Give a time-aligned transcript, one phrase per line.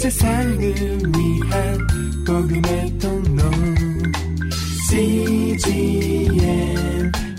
[0.00, 1.78] 세상을 위한
[2.26, 3.42] 복음의 통로
[4.88, 6.32] CGM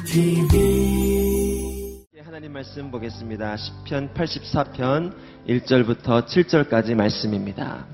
[0.06, 3.56] TV 하나님 말씀 보겠습니다.
[3.56, 5.12] 10편 84편
[5.48, 7.88] 1절부터 7절까지 말씀입니다.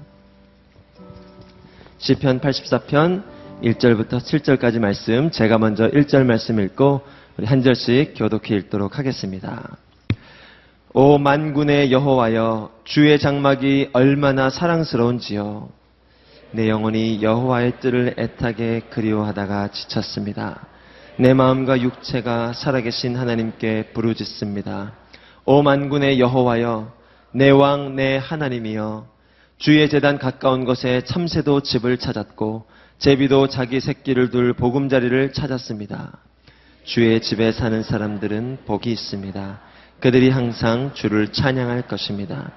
[1.99, 3.23] 10편 84편
[3.63, 7.03] 1절부터 7절까지 말씀 제가 먼저 1절 말씀 읽고
[7.37, 9.77] 우리 한 절씩 교독해 읽도록 하겠습니다.
[10.93, 15.69] 오 만군의 여호와여 주의 장막이 얼마나 사랑스러운지요
[16.51, 20.65] 내 영혼이 여호와의 뜰을 애타게 그리워하다가 지쳤습니다.
[21.17, 24.93] 내 마음과 육체가 살아계신 하나님께 부르짖습니다.
[25.45, 26.93] 오 만군의 여호와여
[27.33, 29.07] 내 왕 내 하나님이여
[29.57, 32.65] 주의 재단 가까운 곳에 참새도 집을 찾았고
[32.99, 36.13] 제비도 자기 새끼를 둘 보금자리를 찾았습니다.
[36.85, 39.59] 주의 집에 사는 사람들은 복이 있습니다.
[39.99, 42.51] 그들이 항상 주를 찬양할 것입니다.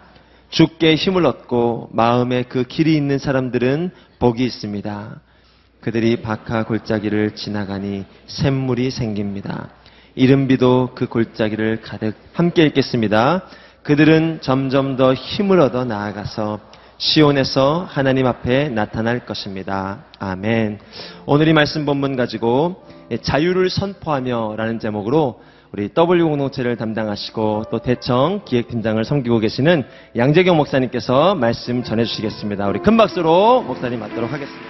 [0.50, 5.20] 주께 힘을 얻고 마음에 그 길이 있는 사람들은 복이 있습니다.
[5.80, 9.70] 그들이 바카 골짜기를 지나가니 샘물이 생깁니다.
[10.14, 13.44] 이른비도 그 골짜기를 가득 함께 읽겠습니다.
[13.84, 16.60] 그들은 점점 더 힘을 얻어 나아가서
[16.98, 20.04] 시온에서 하나님 앞에 나타날 것입니다.
[20.18, 20.80] 아멘.
[21.24, 22.84] 오늘 이 말씀 본문 가지고
[23.22, 25.40] 자유를 선포하며 라는 제목으로
[25.72, 29.84] 우리 W 공동체를 담당하시고 또 대청 기획팀장을 섬기고 계시는
[30.16, 32.66] 양재경 목사님께서 말씀 전해주시겠습니다.
[32.66, 34.68] 우리 큰 박수로 목사님 맞도록 하겠습니다.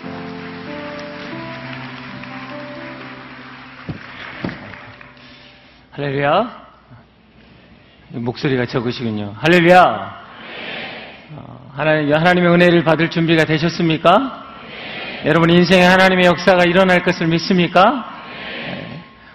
[5.92, 6.66] 할렐루야.
[8.10, 9.34] 목소리가 적으시군요.
[9.38, 10.20] 할렐루야.
[11.36, 14.44] 어, 하나님, 하나님의 은혜를 받을 준비가 되셨습니까?
[15.24, 18.19] 여러분 인생에 하나님의 역사가 일어날 것을 믿습니까?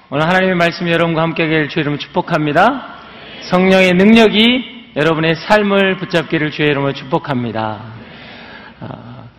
[0.06, 0.09] 네.
[0.09, 2.95] 오늘 하나님의 말씀 여러분과 함께 하길 주의 이름으로 축복합니다.
[3.50, 7.81] 성령의 능력이 여러분의 삶을 붙잡기를 주의 이름으로 축복합니다.
[8.81, 9.30] 어,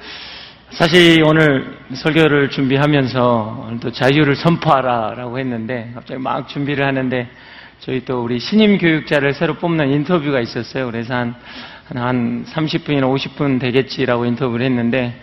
[0.70, 7.28] 사실 오늘 설교를 준비하면서 오늘도 자유를 선포하라라고 했는데 갑자기 막 준비를 하는데
[7.80, 10.86] 저희 또 우리 신임 교육자를 새로 뽑는 인터뷰가 있었어요.
[10.90, 11.34] 그래서 한,
[11.94, 15.14] 한 30분이나 50분 되겠지라고 인터뷰를 했는데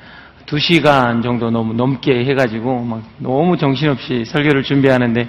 [0.45, 5.27] 2시간 정도 너무 넘게 해가지고 막 너무 정신없이 설교를 준비하는데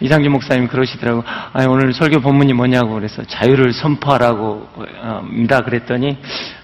[0.00, 1.24] 이상진 목사님 그러시더라고.
[1.26, 4.68] 아 오늘 설교 본문이 뭐냐고 그래서 자유를 선포하라고
[5.30, 5.60] 입니다.
[5.62, 6.18] 그랬더니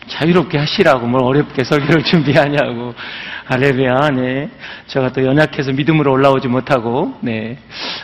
[0.09, 2.95] 자유롭게 하시라고 뭘 어렵게 설교를 준비하냐고.
[3.47, 4.09] 할렐루야.
[4.11, 4.49] 네.
[4.87, 7.59] 제가 또 연약해서 믿음으로 올라오지 못하고 네.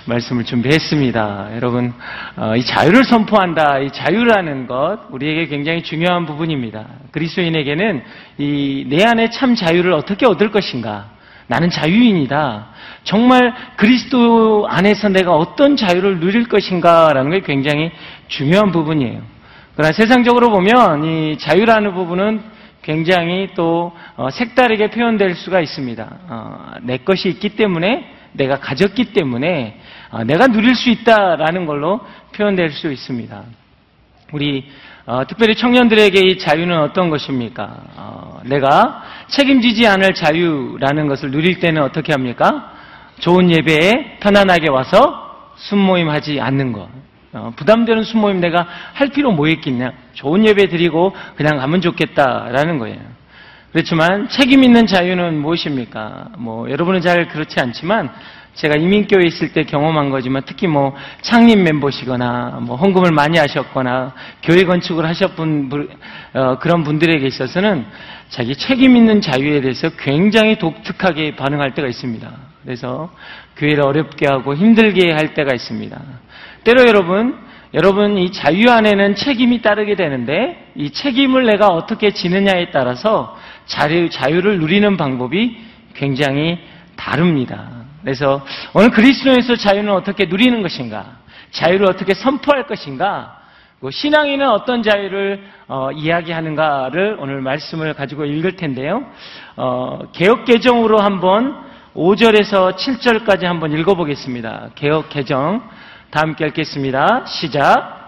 [0.04, 1.52] 말씀을 준비했습니다.
[1.56, 1.94] 여러분
[2.36, 3.78] 어, 이 자유를 선포한다.
[3.78, 6.84] 이 자유라는 것 우리에게 굉장히 중요한 부분입니다.
[7.12, 8.02] 그리스도인에게는
[8.38, 11.10] 이 내 안에 참 자유를 어떻게 얻을 것인가?
[11.46, 12.66] 나는 자유인이다.
[13.04, 17.90] 정말 그리스도 안에서 내가 어떤 자유를 누릴 것인가라는 게 굉장히
[18.28, 19.20] 중요한 부분이에요.
[19.80, 22.42] 그러나 세상적으로 보면 이 자유라는 부분은
[22.82, 26.18] 굉장히 또 어, 색다르게 표현될 수가 있습니다.
[26.28, 29.80] 어, 내 것이 있기 때문에 내가 가졌기 때문에
[30.10, 32.00] 어, 내가 누릴 수 있다라는 걸로
[32.34, 33.42] 표현될 수 있습니다.
[34.32, 34.66] 우리
[35.28, 38.42] 특별히 청년들에게 이 자유는 어떤 것입니까?
[38.44, 42.70] 내가 책임지지 않을 자유라는 것을 누릴 때는 어떻게 합니까?
[43.18, 46.86] 좋은 예배에 편안하게 와서 순모임하지 않는 것.
[47.32, 49.92] 어, 부담되는 순모임 내가 할 필요 뭐 있겠냐.
[50.14, 52.98] 좋은 예배 드리고 그냥 가면 좋겠다라는 거예요.
[53.72, 56.30] 그렇지만 책임 있는 자유는 무엇입니까?
[56.38, 58.10] 뭐 여러분은 잘 그렇지 않지만
[58.54, 64.12] 제가 이민교회 있을 때 경험한 거지만 특히 뭐 창립 멤버시거나 뭐 헌금을 많이 하셨거나
[64.42, 65.70] 교회 건축을 하셨던
[66.34, 67.86] 어, 그런 분들에게 있어서는
[68.28, 72.28] 자기 책임 있는 자유에 대해서 굉장히 독특하게 반응할 때가 있습니다.
[72.64, 73.10] 그래서
[73.56, 76.00] 교회를 어렵게 하고 힘들게 할 때가 있습니다.
[76.64, 77.38] 때로 여러분,
[77.74, 84.58] 여러분 이 자유 안에는 책임이 따르게 되는데 이 책임을 내가 어떻게 지느냐에 따라서 자유, 자유를
[84.58, 85.56] 누리는 방법이
[85.94, 86.58] 굉장히
[86.96, 87.68] 다릅니다.
[88.02, 88.44] 그래서
[88.74, 91.18] 오늘 그리스도에서 자유는 어떻게 누리는 것인가?
[91.50, 93.40] 자유를 어떻게 선포할 것인가?
[93.88, 99.06] 신앙인은 어떤 자유를 어, 이야기하는가를 오늘 말씀을 가지고 읽을 텐데요.
[99.56, 101.56] 어, 개혁 개정으로 한번
[101.94, 104.70] 5절에서 7절까지 한번 읽어보겠습니다.
[104.74, 105.62] 개혁 개정
[106.10, 107.24] 다 함께 읽겠습니다.
[107.26, 108.00] 시작.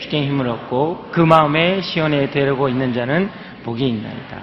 [0.00, 3.30] 주께 힘을 얻고 그 마음에 시온에 데려고 있는 자는
[3.62, 4.40] 복이 있나이다.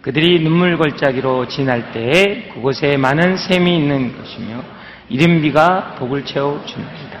[0.00, 4.62] 그들이 눈물 걸자기로 지날 때에 그곳에 많은 샘이 있는 것이며
[5.10, 7.20] 이른비가 복을 채워 줍니다.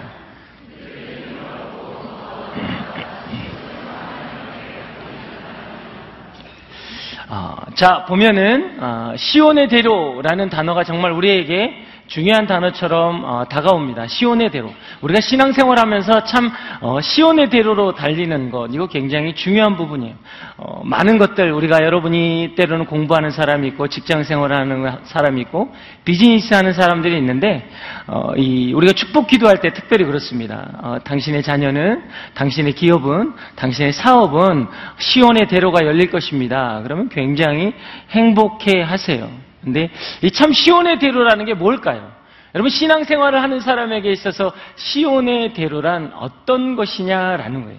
[7.28, 14.06] 어, 자 보면은 어, 시온의 대로라는 단어가 정말 우리에게 중요한 단어처럼 어, 다가옵니다.
[14.06, 14.72] 시온의 대로.
[15.00, 16.50] 우리가 신앙생활 하면서 참
[16.80, 20.14] 어, 시온의 대로로 달리는 것 이거 굉장히 중요한 부분이에요.
[20.58, 26.52] 어, 많은 것들 우리가 여러분이 때로는 공부하는 사람이 있고 직장 생활 하는 사람이 있고 비즈니스
[26.54, 27.68] 하는 사람들이 있는데
[28.06, 30.70] 어, 이 우리가 축복 기도할 때 특별히 그렇습니다.
[30.82, 32.02] 어, 당신의 자녀는
[32.34, 34.66] 당신의 기업은 당신의 사업은
[34.98, 36.80] 시온의 대로가 열릴 것입니다.
[36.82, 37.72] 그러면 굉장히
[38.10, 39.51] 행복해 하세요.
[39.62, 39.90] 근데
[40.22, 42.10] 이 참 시온의 대로라는 게 뭘까요?
[42.54, 47.78] 여러분 신앙생활을 하는 사람에게 있어서 시온의 대로란 어떤 것이냐라는 거예요.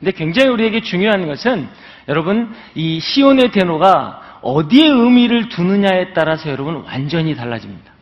[0.00, 1.68] 근데 굉장히 우리에게 중요한 것은
[2.08, 7.92] 여러분 이 시온의 대로가 어디에 의미를 두느냐에 따라서 여러분 완전히 달라집니다.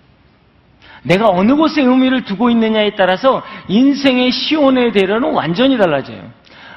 [1.03, 6.23] 내가 어느 곳에 의미를 두고 있느냐에 따라서 인생의 시온의 대로는 완전히 달라져요.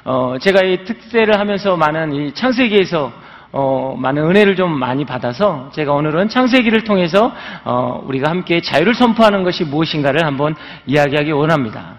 [0.05, 3.11] 어, 제가 이 특세를 하면서 많은 이 창세기에서
[3.53, 7.31] 어, 많은 은혜를 좀 많이 받아서 제가 오늘은 창세기를 통해서
[7.63, 10.55] 어, 우리가 함께 자유를 선포하는 것이 무엇인가를 한번
[10.87, 11.97] 이야기하기 원합니다.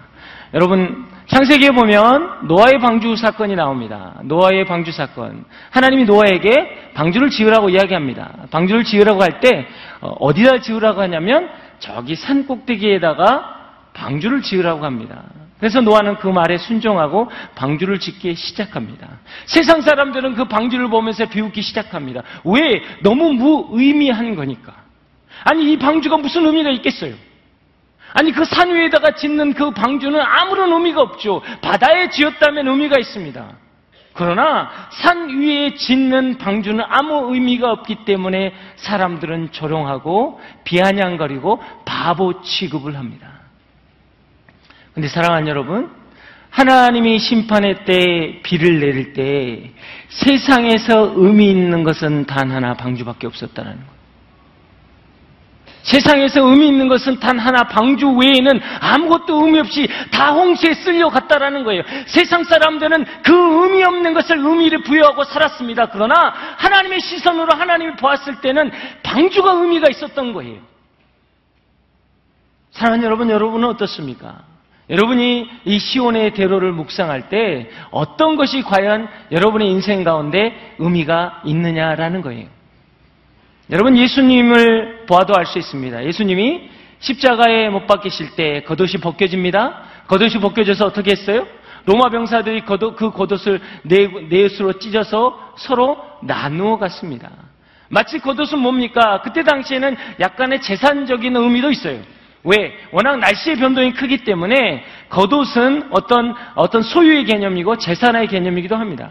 [0.53, 4.15] 여러분 창세기에 보면 노아의 방주 사건이 나옵니다.
[4.23, 5.45] 노아의 방주 사건.
[5.71, 8.31] 하나님이 노아에게 방주를 지으라고 이야기합니다.
[8.51, 9.65] 방주를 지으라고 할 때
[10.01, 11.49] 어, 어디다 지으라고 하냐면
[11.79, 13.53] 저기 산 꼭대기에다가
[13.93, 15.23] 방주를 지으라고 합니다.
[15.59, 19.07] 그래서 노아는 그 말에 순종하고 방주를 짓기 시작합니다.
[19.45, 22.23] 세상 사람들은 그 방주를 보면서 비웃기 시작합니다.
[22.43, 22.81] 왜?
[23.01, 24.73] 너무 무의미한 거니까.
[25.45, 27.13] 아니, 이 방주가 무슨 의미가 있겠어요?
[28.13, 31.41] 아니, 그 산 위에다가 짓는 그 방주는 아무런 의미가 없죠.
[31.61, 33.45] 바다에 지었다면 의미가 있습니다.
[34.13, 43.34] 그러나 산 위에 짓는 방주는 아무 의미가 없기 때문에 사람들은 조롱하고 비아냥거리고 바보 취급을 합니다.
[44.95, 45.91] 근데 사랑하는 여러분,
[46.49, 49.71] 하나님이 심판의 때 비를 내릴 때
[50.07, 53.95] 세상에서 의미 있는 것은 단 하나 방주밖에 없었다는 거예요.
[55.83, 61.63] 세상에서 의미 있는 것은 단 하나 방주 외에는 아무것도 의미 없이 다 홍수에 쓸려 갔다라는
[61.65, 61.83] 거예요.
[62.07, 65.87] 세상 사람들은 그 의미 없는 것을 의미를 부여하고 살았습니다.
[65.87, 68.71] 그러나 하나님의 시선으로 하나님이 보았을 때는
[69.03, 70.59] 방주가 의미가 있었던 거예요.
[72.71, 74.54] 사랑하는 여러분, 여러분은 어떻습니까?
[74.89, 82.47] 여러분이 이 시온의 대로를 묵상할 때 어떤 것이 과연 여러분의 인생 가운데 의미가 있느냐라는 거예요.
[83.71, 86.05] 여러분 예수님을 보아도 알 수 있습니다.
[86.05, 89.81] 예수님이 십자가에 못 박히실 때 겉옷이 벗겨집니다.
[90.07, 91.47] 겉옷이 벗겨져서 어떻게 했어요?
[91.85, 97.29] 로마 병사들이 겉옷, 그 겉옷을 네옷으로 찢어서 서로 나누어 갔습니다.
[97.89, 99.21] 마치 겉옷은 뭡니까?
[99.23, 101.99] 그때 당시에는 약간의 재산적인 의미도 있어요.
[102.45, 102.77] 왜?
[102.91, 109.09] 워낙 날씨의 변동이 크기 때문에 겉옷은 어떤, 어떤 소유의 개념이고 재산의 개념이기도 합니다.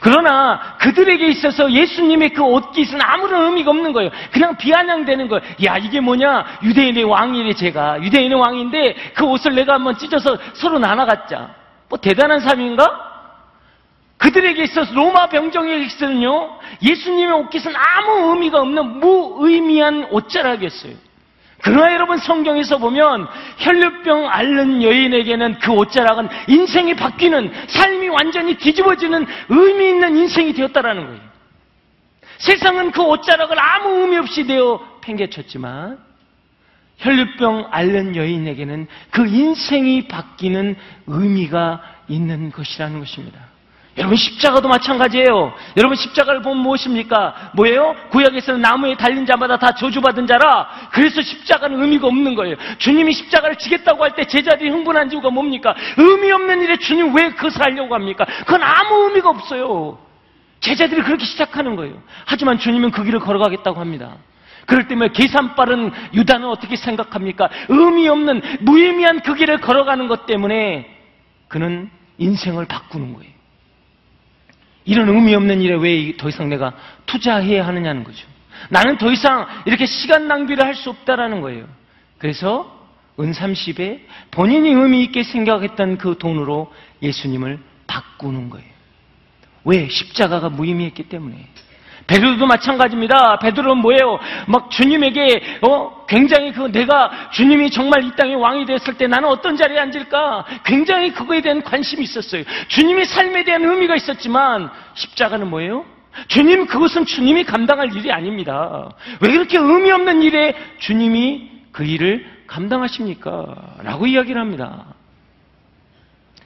[0.00, 4.10] 그러나 그들에게 있어서 예수님의 그 옷깃은 아무런 의미가 없는 거예요.
[4.32, 5.42] 그냥 비아냥되는 거예요.
[5.66, 6.58] 야, 이게 뭐냐?
[6.62, 8.02] 유대인의 왕이래, 제가.
[8.02, 11.54] 유대인의 왕인데 그 옷을 내가 한번 찢어서 서로 나눠갔자.
[11.88, 13.08] 뭐 대단한 삶인가?
[14.16, 21.09] 그들에게 있어서 로마 병정에게 있어서는요, 예수님의 옷깃은 아무 의미가 없는 무의미한 옷자락이었어요.
[21.62, 23.28] 그러나 여러분 성경에서 보면
[23.58, 31.20] 혈류병 앓는 여인에게는 그 옷자락은 인생이 바뀌는 삶이 완전히 뒤집어지는 의미 있는 인생이 되었다라는 거예요.
[32.38, 35.98] 세상은 그 옷자락을 아무 의미 없이 되어 팽개쳤지만
[36.96, 40.76] 혈류병 앓는 여인에게는 그 인생이 바뀌는
[41.06, 43.49] 의미가 있는 것이라는 것입니다.
[43.98, 45.52] 여러분 십자가도 마찬가지예요.
[45.76, 47.52] 여러분 십자가를 보면 무엇입니까?
[47.54, 47.94] 뭐예요?
[48.10, 50.68] 구약에서는 나무에 달린 자마다 다 저주받은 자라.
[50.92, 52.56] 그래서 십자가는 의미가 없는 거예요.
[52.78, 55.74] 주님이 십자가를 지겠다고 할 때 제자들이 흥분한 이유가 뭡니까?
[55.96, 58.24] 의미 없는 일에 주님 왜 그것을 하려고 합니까?
[58.40, 59.98] 그건 아무 의미가 없어요.
[60.60, 61.94] 제자들이 그렇게 시작하는 거예요.
[62.26, 64.16] 하지만 주님은 그 길을 걸어가겠다고 합니다.
[64.66, 67.48] 그럴 때면 계산 빠른 유다는 어떻게 생각합니까?
[67.68, 70.88] 의미 없는 무의미한 그 길을 걸어가는 것 때문에
[71.48, 73.39] 그는 인생을 바꾸는 거예요.
[74.90, 76.72] 이런 의미 없는 일에 왜 더 이상 내가
[77.06, 78.26] 투자해야 하느냐는 거죠.
[78.70, 81.66] 나는 더 이상 이렇게 시간 낭비를 할 수 없다라는 거예요.
[82.18, 82.76] 그래서
[83.20, 84.00] 은 30에
[84.32, 88.66] 본인이 의미 있게 생각했던 그 돈으로 예수님을 바꾸는 거예요.
[89.64, 89.88] 왜?
[89.88, 91.36] 십자가가 무의미했기 때문에.
[92.10, 93.38] 베드로도 마찬가지입니다.
[93.38, 94.18] 베드로는 뭐예요?
[94.48, 99.56] 막 주님에게 어 굉장히 그 내가 주님이 정말 이 땅의 왕이 됐을 때 나는 어떤
[99.56, 100.44] 자리에 앉을까?
[100.64, 102.42] 굉장히 그거에 대한 관심이 있었어요.
[102.66, 105.84] 주님의 삶에 대한 의미가 있었지만 십자가는 뭐예요?
[106.26, 108.90] 주님 그것은 주님이 감당할 일이 아닙니다.
[109.20, 113.44] 왜 그렇게 의미 없는 일에 주님이 그 일을 감당하십니까?
[113.84, 114.84] 라고 이야기를 합니다.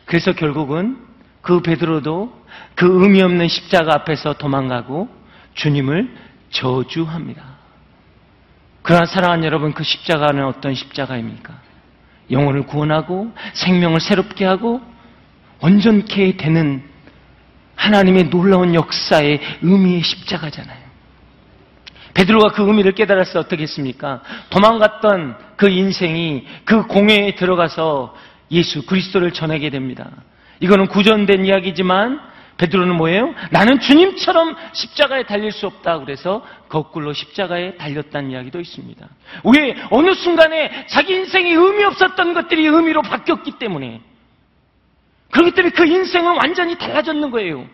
[0.05, 0.99] 그래서 결국은
[1.41, 2.45] 그 베드로도
[2.75, 5.24] 그 의미 없는 십자가 앞에서 도망가고
[5.55, 6.15] 주님을
[6.51, 7.43] 저주합니다.
[8.83, 11.55] 그러나 사랑하는 여러분, 그 십자가는 어떤 십자가입니까?
[12.31, 14.81] 영혼을 구원하고 생명을 새롭게 하고
[15.61, 16.83] 온전케 되는
[17.77, 20.85] 하나님의 놀라운 역사의 의미의 십자가잖아요.
[22.15, 24.23] 베드로가 그 의미를 깨달았을 때 어떻게 했습니까?
[24.51, 28.15] 도망갔던 그 인생이 그 공회에 들어가서
[28.53, 30.11] 예수 그리스도를 전하게 됩니다.
[30.61, 32.21] 이거는 구전된 이야기지만
[32.57, 33.35] 베드로는 뭐예요?
[33.51, 35.99] 나는 주님처럼 십자가에 달릴 수 없다.
[35.99, 39.09] 그래서 거꾸로 십자가에 달렸다는 이야기도 있습니다.
[39.55, 39.77] 왜?
[39.91, 44.01] 어느 순간에 자기 인생이 의미 없었던 것들이 의미로 바뀌었기 때문에.
[45.31, 47.67] 그렇기 때문에 그 인생은 완전히 달라졌는 거예요.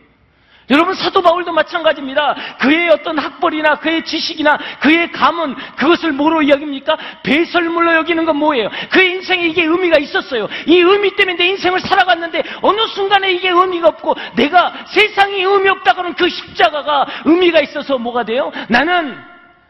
[0.70, 2.34] 여러분 사도 바울도 마찬가지입니다.
[2.60, 6.96] 그의 어떤 학벌이나 그의 지식이나 그의 감은 그것을 뭐로 여깁니까?
[7.22, 8.70] 배설물로 여기는 건 뭐예요?
[8.90, 10.48] 그의 인생에 이게 의미가 있었어요.
[10.66, 16.14] 이 의미 때문에 내 인생을 살아갔는데 어느 순간에 이게 의미가 없고 내가 세상이 의미 없다고는
[16.14, 18.52] 그 십자가가 의미가 있어서 뭐가 돼요?
[18.68, 19.18] 나는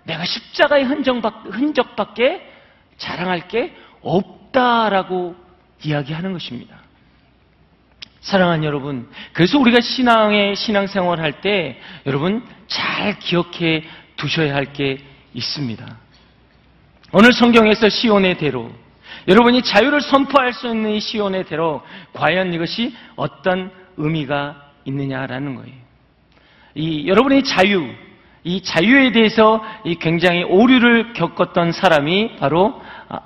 [0.05, 2.47] 내가 십자가의 흔적밖, 흔적밖에
[2.99, 5.35] 자랑할 게 없다라고
[5.83, 6.77] 이야기하는 것입니다.
[8.21, 13.85] 사랑하는 여러분, 그래서 우리가 신앙의 신앙생활 할 때 여러분 잘 기억해
[14.17, 14.99] 두셔야 할 게
[15.33, 15.87] 있습니다.
[17.13, 18.71] 오늘 성경에서 시온의 대로
[19.27, 25.75] 여러분이 자유를 선포할 수 있는 이 시온의 대로 과연 이것이 어떤 의미가 있느냐라는 거예요.
[26.75, 27.89] 이 여러분의 자유,
[28.45, 32.81] 이 자유에 대해서 이 굉장히 오류를 겪었던 사람이 바로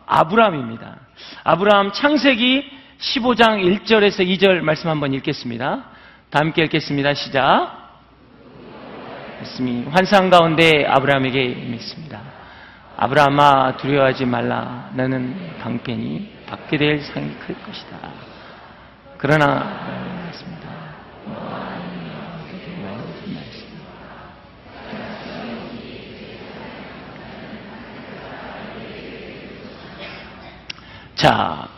[0.06, 0.96] 아브라함입니다.
[1.44, 5.84] 아브라함 창세기 15장 1절에서 2절 말씀 한번 읽겠습니다.
[6.30, 7.14] 다 함께 읽겠습니다.
[7.14, 7.84] 시작.
[9.38, 12.20] 말씀이 환상 가운데 아브라함에게 임했습니다.
[12.96, 14.90] 아브라함아 두려워하지 말라.
[14.94, 17.98] 나는 방편이 받게 될 상이 클 것이다.
[19.18, 20.04] 그러나
[31.14, 31.68] 자,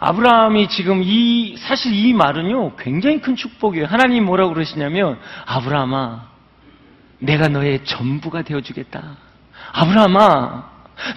[0.00, 3.84] 아브라함이 지금 이, 사실 이 말은요, 굉장히 큰 축복이에요.
[3.86, 6.26] 하나님 뭐라고 그러시냐면, 아브라함아,
[7.18, 9.02] 내가 너의 전부가 되어주겠다.
[9.72, 10.70] 아브라함아,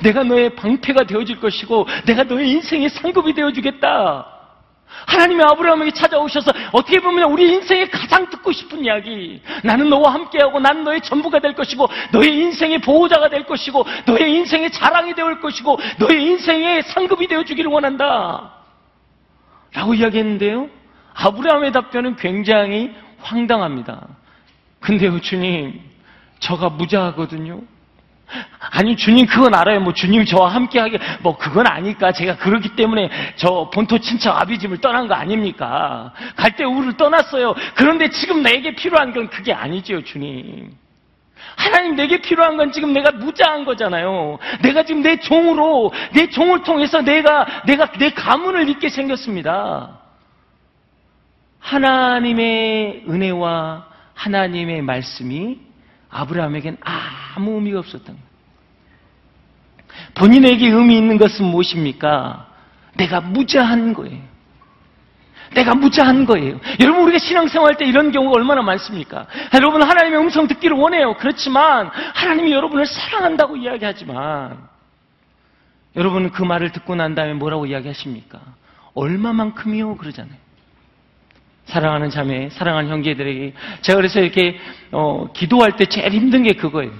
[0.03, 4.27] 내가 너의 방패가 되어줄 것이고, 내가 너의 인생의 상급이 되어주겠다.
[5.07, 9.41] 하나님이 아브라함에게 찾아오셔서 어떻게 보면 우리 인생에 가장 듣고 싶은 이야기.
[9.63, 14.71] 나는 너와 함께하고 나는 너의 전부가 될 것이고 너의 인생의 보호자가 될 것이고 너의 인생의
[14.71, 18.62] 자랑이 되올 것이고 너의 인생의 상급이 되어 주기를 원한다.
[19.73, 20.69] 라고 이야기했는데요.
[21.13, 24.07] 아브라함의 답변은 굉장히 황당합니다.
[24.79, 25.79] 근데요, 주님,
[26.39, 27.61] 저가 무자하거든요.
[28.71, 29.79] 아니, 주님, 그건 알아요.
[29.79, 32.11] 뭐, 주님 저와 함께 하게, 뭐, 그건 아니까.
[32.11, 36.11] 제가 그렇기 때문에 저 본토 친척 아비집을 떠난 거 아닙니까?
[36.35, 37.53] 갈대 우를 떠났어요.
[37.75, 40.71] 그런데 지금 내게 필요한 건 그게 아니지요, 주님.
[41.55, 44.39] 하나님 내게 필요한 건 지금 내가 무자한 거잖아요.
[44.62, 50.00] 내가 지금 내 종으로 내 종을 통해서 내가 내가 내 가문을 잊게 생겼습니다.
[51.60, 55.60] 하나님의 은혜와 하나님의 말씀이
[56.10, 58.33] 아브라함에겐 아무 의미가 없었던 거예요.
[60.15, 62.48] 본인에게 의미 있는 것은 무엇입니까?
[62.95, 64.32] 내가 무자한 거예요.
[65.53, 66.60] 내가 무자한 거예요.
[66.79, 69.27] 여러분 우리가 신앙생활 때 이런 경우가 얼마나 많습니까?
[69.53, 71.15] 여러분 하나님의 음성 듣기를 원해요.
[71.17, 74.57] 그렇지만 하나님이 여러분을 사랑한다고 이야기하지만
[75.95, 78.39] 여러분은 그 말을 듣고 난 다음에 뭐라고 이야기하십니까?
[78.95, 79.98] 얼마만큼이요?
[79.98, 80.43] 그러잖아요.
[81.65, 84.60] 사랑하는 자매, 사랑하는 형제들에게 제가 그래서 이렇게
[84.91, 86.91] 어, 기도할 때 제일 힘든 게 그거예요.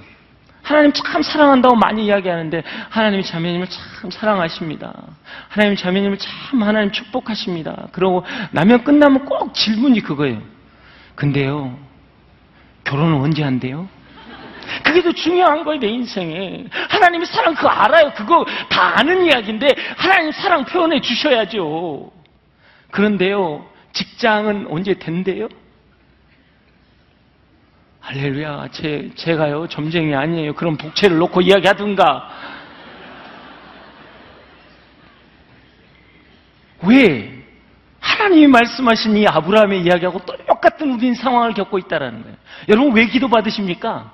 [0.64, 4.92] 하나님 참 사랑한다고 많이 이야기하는데 하나님이 자매님을 참 사랑하십니다.
[5.48, 7.88] 하나님 자매님을 참 하나님 축복하십니다.
[7.92, 10.40] 그러고 나면 끝나면 꼭 질문이 그거예요.
[11.14, 11.78] 근데요,
[12.82, 13.88] 결혼은 언제 한대요?
[14.82, 16.64] 그게 더 중요한 거예요, 내 인생에.
[16.88, 18.12] 하나님이 사랑 그거 알아요.
[18.14, 22.10] 그거 다 아는 이야기인데 하나님 사랑 표현해 주셔야죠.
[22.90, 25.48] 그런데요, 직장은 언제 된대요?
[28.04, 30.52] 할렐루야, 제, 제가요, 점쟁이 아니에요.
[30.52, 32.28] 그런 복채를 놓고 이야기하든가.
[36.86, 37.42] 왜?
[38.00, 42.36] 하나님이 말씀하신 이 아브라함의 이야기하고 똑같은 우린 상황을 겪고 있다는 거예요.
[42.68, 44.12] 여러분 왜 기도 받으십니까?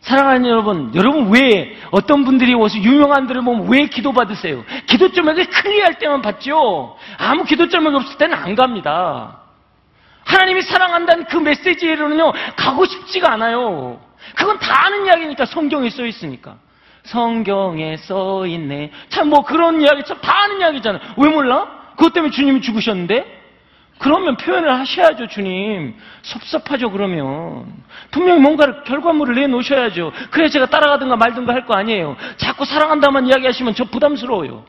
[0.00, 4.62] 사랑하는 여러분, 여러분 왜 어떤 분들이 오서 유명한 들을 보면 왜 기도 받으세요?
[4.86, 6.98] 기도 점액이 클리할 때만 받죠.
[7.16, 9.45] 아무 기도 점액이 없을 때는 안 갑니다.
[10.26, 14.00] 하나님이 사랑한다는 그 메시지로는요, 가고 싶지가 않아요.
[14.34, 16.56] 그건 다 아는 이야기니까, 성경에 써 있으니까.
[17.04, 18.90] 성경에 써 있네.
[19.08, 21.00] 참, 뭐 그런 이야기 참 다 아는 이야기잖아요.
[21.16, 21.68] 왜 몰라?
[21.96, 23.34] 그것 때문에 주님이 죽으셨는데?
[23.98, 25.96] 그러면 표현을 하셔야죠, 주님.
[26.22, 27.72] 섭섭하죠, 그러면.
[28.10, 30.12] 분명히 뭔가를 결과물을 내놓으셔야죠.
[30.30, 32.16] 그래야 제가 따라가든가 말든가 할 거 아니에요.
[32.36, 34.64] 자꾸 사랑한다만 이야기하시면 저 부담스러워요.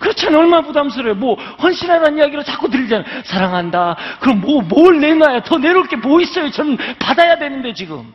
[0.00, 0.38] 그렇잖아요.
[0.40, 1.14] 얼마나 부담스러워요.
[1.14, 3.22] 뭐, 헌신하라는 이야기로 자꾸 들리잖아요.
[3.24, 3.96] 사랑한다.
[4.20, 6.50] 그럼 뭐, 뭘 내놔야 더 내놓을 게 뭐 있어요?
[6.50, 8.12] 저는 받아야 되는데, 지금.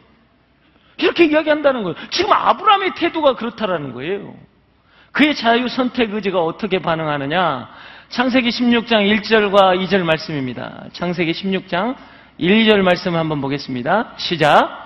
[0.97, 1.95] 이렇게 이야기한다는 거예요.
[2.09, 4.33] 지금 아브라함의 태도가 그렇다라는 거예요.
[5.11, 7.69] 그의 자유 선택 의지가 어떻게 반응하느냐?
[8.09, 10.85] 창세기 16장 1절과 2절 말씀입니다.
[10.93, 11.95] 창세기 16장
[12.37, 14.13] 1, 2절 말씀 한번 보겠습니다.
[14.17, 14.84] 시작.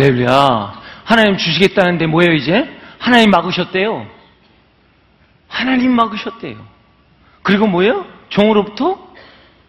[0.00, 0.80] 할렐루야.
[1.04, 2.66] 하나님 주시겠다는데 뭐예요, 이제?
[2.98, 4.06] 하나님 막으셨대요.
[5.46, 6.56] 하나님 막으셨대요.
[7.42, 8.06] 그리고 뭐예요?
[8.30, 9.12] 종으로부터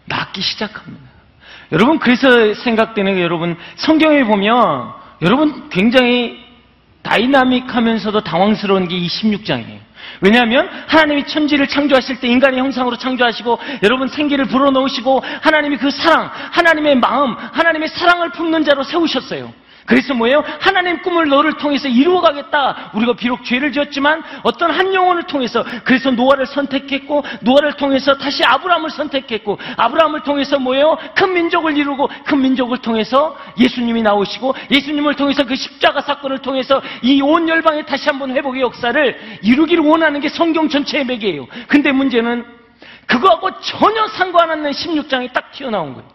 [0.05, 1.05] 막기 시작합니다.
[1.73, 6.39] 여러분, 그래서 생각되는 게 여러분, 성경에 보면 여러분 굉장히
[7.03, 9.79] 다이나믹 하면서도 당황스러운 게 이 16장이에요.
[10.21, 16.95] 왜냐하면 하나님이 천지를 창조하실 때 인간의 형상으로 창조하시고 여러분 생기를 불어넣으시고 하나님이 그 사랑, 하나님의
[16.95, 19.60] 마음, 하나님의 사랑을 품는 자로 세우셨어요.
[19.85, 20.43] 그래서 뭐예요?
[20.59, 22.91] 하나님 꿈을 너를 통해서 이루어가겠다.
[22.93, 28.89] 우리가 비록 죄를 지었지만 어떤 한 영혼을 통해서 그래서 노아를 선택했고 노아를 통해서 다시 아브라함을
[28.91, 30.97] 선택했고 아브라함을 통해서 뭐예요?
[31.15, 37.21] 큰 민족을 이루고 큰 민족을 통해서 예수님이 나오시고 예수님을 통해서 그 십자가 사건을 통해서 이
[37.21, 41.47] 온 열방의 다시 한번 회복의 역사를 이루기를 원하는 게 성경 전체의 맥이에요.
[41.67, 42.45] 근데 문제는
[43.05, 46.09] 그거하고 전혀 상관없는 16장이 딱 튀어나온 거예요.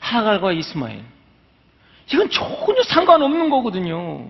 [0.00, 1.00] 하갈과 이스마엘.
[2.12, 4.26] 이건 전혀 상관없는 거거든요.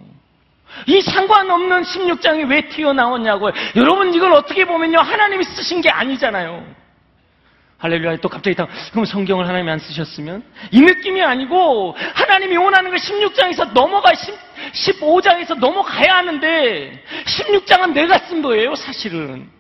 [0.87, 3.53] 이 상관없는 16장이 왜 튀어나왔냐고요.
[3.77, 5.01] 여러분 이걸 어떻게 보면요.
[5.01, 6.65] 하나님이 쓰신 게 아니잖아요.
[7.83, 8.19] 할렐루야.
[8.19, 10.45] 또 갑자기 다, 그럼 성경을 하나님이 안 쓰셨으면?
[10.71, 14.39] 이 느낌이 아니고, 하나님이 원하는 걸 16장에서 넘어가, 10,
[15.01, 19.51] 15장에서 넘어가야 하는데, 16장은 내가 쓴 거예요, 사실은.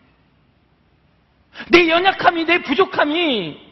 [1.68, 3.71] 내 연약함이, 내 부족함이,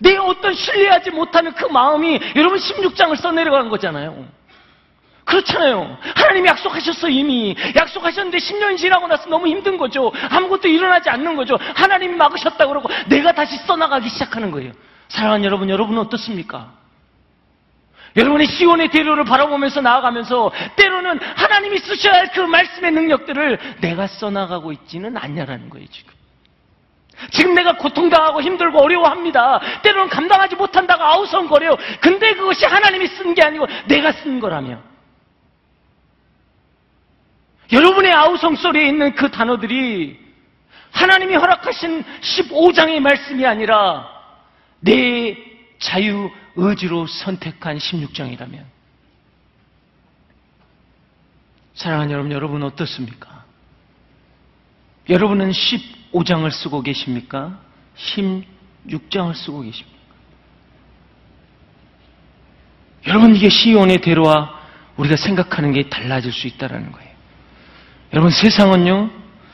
[0.00, 4.26] 내 어떤 신뢰하지 못하는 그 마음이 여러분 16장을 써내려간 거잖아요.
[5.24, 5.98] 그렇잖아요.
[6.16, 7.54] 하나님이 약속하셨어, 이미.
[7.76, 10.10] 약속하셨는데 10년이 지나고 나서 너무 힘든 거죠.
[10.30, 11.58] 아무것도 일어나지 않는 거죠.
[11.74, 14.72] 하나님이 막으셨다 그러고 내가 다시 써나가기 시작하는 거예요.
[15.08, 16.72] 사랑하는 여러분, 여러분은 어떻습니까?
[18.16, 25.16] 여러분이 시온의 대로를 바라보면서 나아가면서 때로는 하나님이 쓰셔야 할 그 말씀의 능력들을 내가 써나가고 있지는
[25.16, 26.12] 않냐라는 거예요, 지금.
[27.30, 29.60] 지금 내가 고통당하고 힘들고 어려워합니다.
[29.82, 31.76] 때로는 감당하지 못한다고 아우성거려요.
[32.00, 34.80] 근데 그것이 하나님이 쓴 게 아니고 내가 쓴 거라며.
[37.70, 40.18] 여러분의 아우성 소리에 있는 그 단어들이
[40.90, 44.08] 하나님이 허락하신 15장의 말씀이 아니라
[44.80, 45.36] 내
[45.78, 48.64] 자유 의지로 선택한 16장이라면
[51.74, 53.44] 사랑하는 여러분, 여러분 어떻습니까?
[55.08, 55.52] 여러분은
[56.12, 57.58] 15장을 쓰고 계십니까?
[57.96, 59.98] 16장을 쓰고 계십니까?
[63.06, 64.58] 여러분 이게 시온의 대로와
[64.96, 67.10] 우리가 생각하는 게 달라질 수 있다는 거예요.
[68.12, 69.10] 여러분 세상은요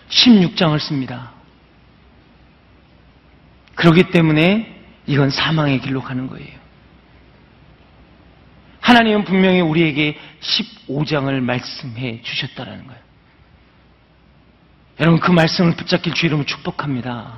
[0.09, 1.33] 16장을 씁니다.
[3.75, 6.65] 그렇기 때문에 이건 사망의 길로 가는 거예요.
[8.81, 13.04] 하나님은 분명히 우리에게 15장을 말씀해 주셨다는 거예요.
[15.01, 17.33] 여러분 그 말씀을 붙잡길 주 이름으로 축복합니다.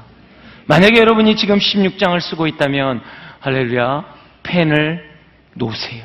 [0.66, 3.02] 만약에 여러분이 지금 16장을 쓰고 있다면
[3.40, 4.04] 할렐루야
[4.42, 5.16] 펜을
[5.54, 6.04] 놓으세요.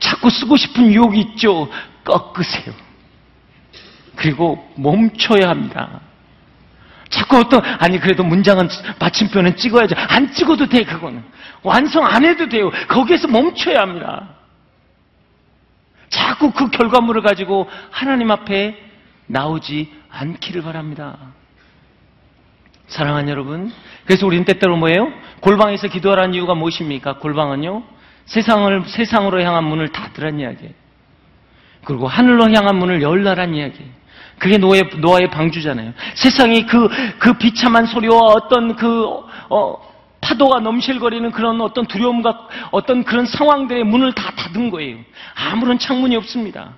[0.00, 1.70] 자꾸 쓰고 싶은 유혹이 있죠.
[2.04, 2.74] 꺾으세요.
[4.16, 6.00] 그리고 멈춰야 합니다.
[7.08, 9.94] 자꾸 어떤 아니 그래도 문장은 받침표는 찍어야죠.
[9.96, 11.22] 안 찍어도 돼 그거는
[11.62, 12.70] 완성 안 해도 돼요.
[12.88, 14.28] 거기에서 멈춰야 합니다.
[16.10, 18.76] 자꾸 그 결과물을 가지고 하나님 앞에
[19.26, 21.16] 나오지 않기를 바랍니다.
[22.88, 23.72] 사랑하는 여러분,
[24.04, 25.12] 그래서 우리는 때때로 뭐예요?
[25.40, 27.18] 골방에서 기도하라는 이유가 무엇입니까?
[27.18, 27.82] 골방은요,
[28.24, 30.72] 세상을, 세상으로 향한 문을 닫으란 이야기예요.
[31.84, 33.90] 그리고 하늘로 향한 문을 열라란 이야기예요.
[34.38, 35.92] 그게 노아의, 노아의 방주잖아요.
[36.14, 39.04] 세상이 그, 그 비참한 소리와 어떤 그,
[39.50, 39.88] 어,
[40.20, 44.96] 파도가 넘실거리는 그런 어떤 두려움과 어떤 그런 상황들의 문을 다 닫은 거예요.
[45.34, 46.74] 아무런 창문이 없습니다.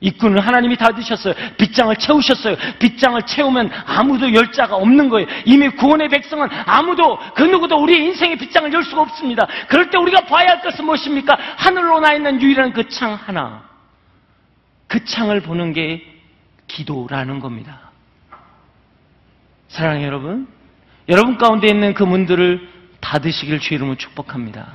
[0.00, 1.34] 입구는 하나님이 닫으셨어요.
[1.58, 2.56] 빗장을 채우셨어요.
[2.78, 5.26] 빗장을 채우면 아무도 열 자가 없는 거예요.
[5.44, 9.46] 이미 구원의 백성은 아무도 그 누구도 우리의 인생의 빗장을 열 수가 없습니다.
[9.68, 11.36] 그럴 때 우리가 봐야 할 것은 무엇입니까?
[11.56, 13.62] 하늘로 나 있는 유일한 그 창 하나.
[14.88, 16.04] 그 창을 보는 게
[16.66, 17.90] 기도라는 겁니다.
[19.68, 20.48] 사랑하는 여러분,
[21.08, 22.68] 여러분 가운데 있는 그 문들을
[23.00, 24.66] 닫으시길 주 이름으로 축복합니다.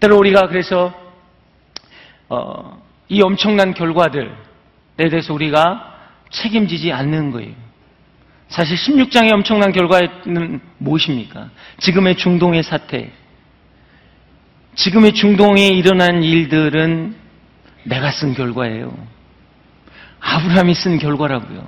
[0.00, 0.94] 때로 우리가 그래서
[2.30, 4.30] 어, 이 엄청난 결과들에
[4.96, 5.94] 대해서 우리가
[6.30, 7.54] 책임지지 않는 거예요.
[8.48, 11.50] 사실 16장의 엄청난 결과는 무엇입니까?
[11.78, 13.10] 지금의 중동의 사태,
[14.74, 17.14] 지금의 중동에 일어난 일들은
[17.84, 18.94] 내가 쓴 결과예요.
[20.20, 21.66] 아브라함이 쓴 결과라고요.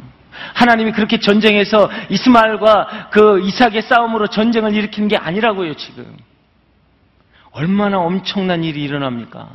[0.54, 6.16] 하나님이 그렇게 전쟁에서 이스마엘과 그 이삭의 싸움으로 전쟁을 일으키는 게 아니라고요, 지금.
[7.50, 9.50] 얼마나 엄청난 일이 일어납니까?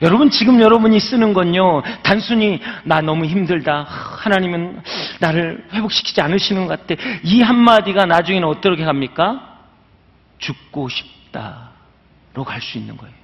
[0.00, 3.82] 여러분, 지금 여러분이 쓰는 건요, 단순히 나 너무 힘들다.
[3.82, 4.82] 하나님은
[5.20, 7.00] 나를 회복시키지 않으시는 것 같아.
[7.24, 9.58] 이 한마디가 나중에는 어떻게 합니까?
[10.38, 13.14] 죽고 싶다로 갈 수 있는 거예요.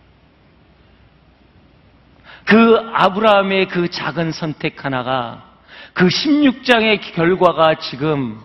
[2.45, 5.45] 그 아브라함의 그 작은 선택 하나가
[5.93, 8.41] 그 16장의 결과가 지금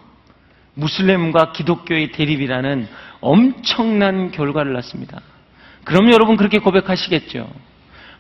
[0.74, 2.90] 무슬림과 기독교의 대립이라는
[3.22, 5.22] 엄청난 결과를 낳습니다.
[5.84, 7.48] 그럼 여러분 그렇게 고백하시겠죠.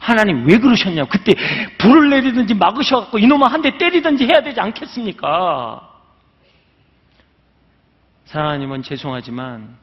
[0.04, 1.10] 하나님 왜 그러셨냐고.
[1.10, 1.34] 그때
[1.78, 5.90] 불을 내리든지 막으셔갖고 이놈아 한 대 때리든지 해야 되지 않겠습니까?
[8.26, 9.78] 사랑하님은 죄송하지만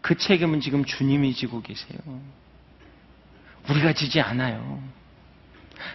[0.00, 1.98] 그 책임은 지금 주님이 지고 계세요.
[3.68, 4.80] 우리가 지지 않아요.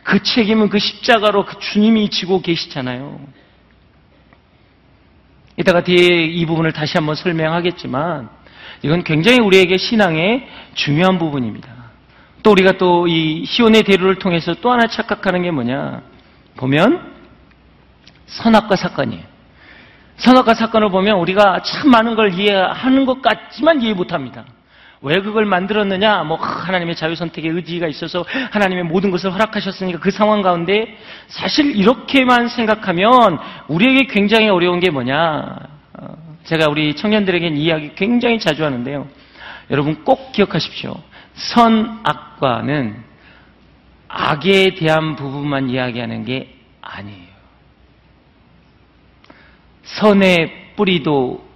[0.03, 3.21] 그 책임은 그 십자가로 그 주님이 지고 계시잖아요.
[5.55, 8.29] 이따가 뒤에 이 부분을 다시 한번 설명하겠지만
[8.81, 11.78] 이건 굉장히 우리에게 신앙의 중요한 부분입니다.
[12.43, 16.01] 또 우리가 또 이 시온의 대로를 통해서 또 하나 착각하는 게 뭐냐?
[16.57, 17.13] 보면
[18.27, 19.23] 선악과 사건이에요.
[20.17, 24.45] 선악과 사건을 보면 우리가 참 많은 걸 이해하는 것 같지만 이해 못합니다.
[25.01, 26.23] 왜 그걸 만들었느냐?
[26.23, 30.97] 뭐 하나님의 자유 선택의 의지가 있어서 하나님의 모든 것을 허락하셨으니까 그 상황 가운데
[31.27, 35.57] 사실 이렇게만 생각하면 우리에게 굉장히 어려운 게 뭐냐?
[35.93, 36.07] 어,
[36.43, 39.07] 제가 우리 청년들에겐 이야기 굉장히 자주 하는데요.
[39.71, 40.95] 여러분 꼭 기억하십시오.
[41.39, 43.03] 선악과는
[44.07, 47.29] 악에 대한 부분만 이야기하는 게 아니에요.
[49.83, 51.47] 선의 뿌리도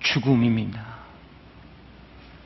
[0.00, 0.80] 죽음입니다.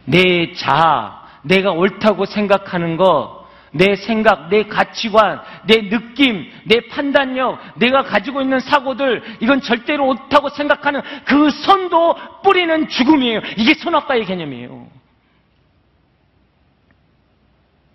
[0.04, 8.02] 내 자아, 내가 옳다고 생각하는 것, 내 생각, 내 가치관, 내 느낌, 내 판단력, 내가
[8.02, 13.40] 가지고 있는 사고들, 이건 절대로 옳다고 생각하는 그 선도 뿌리는 죽음이에요.
[13.56, 14.86] 이게 선악과의 개념이에요.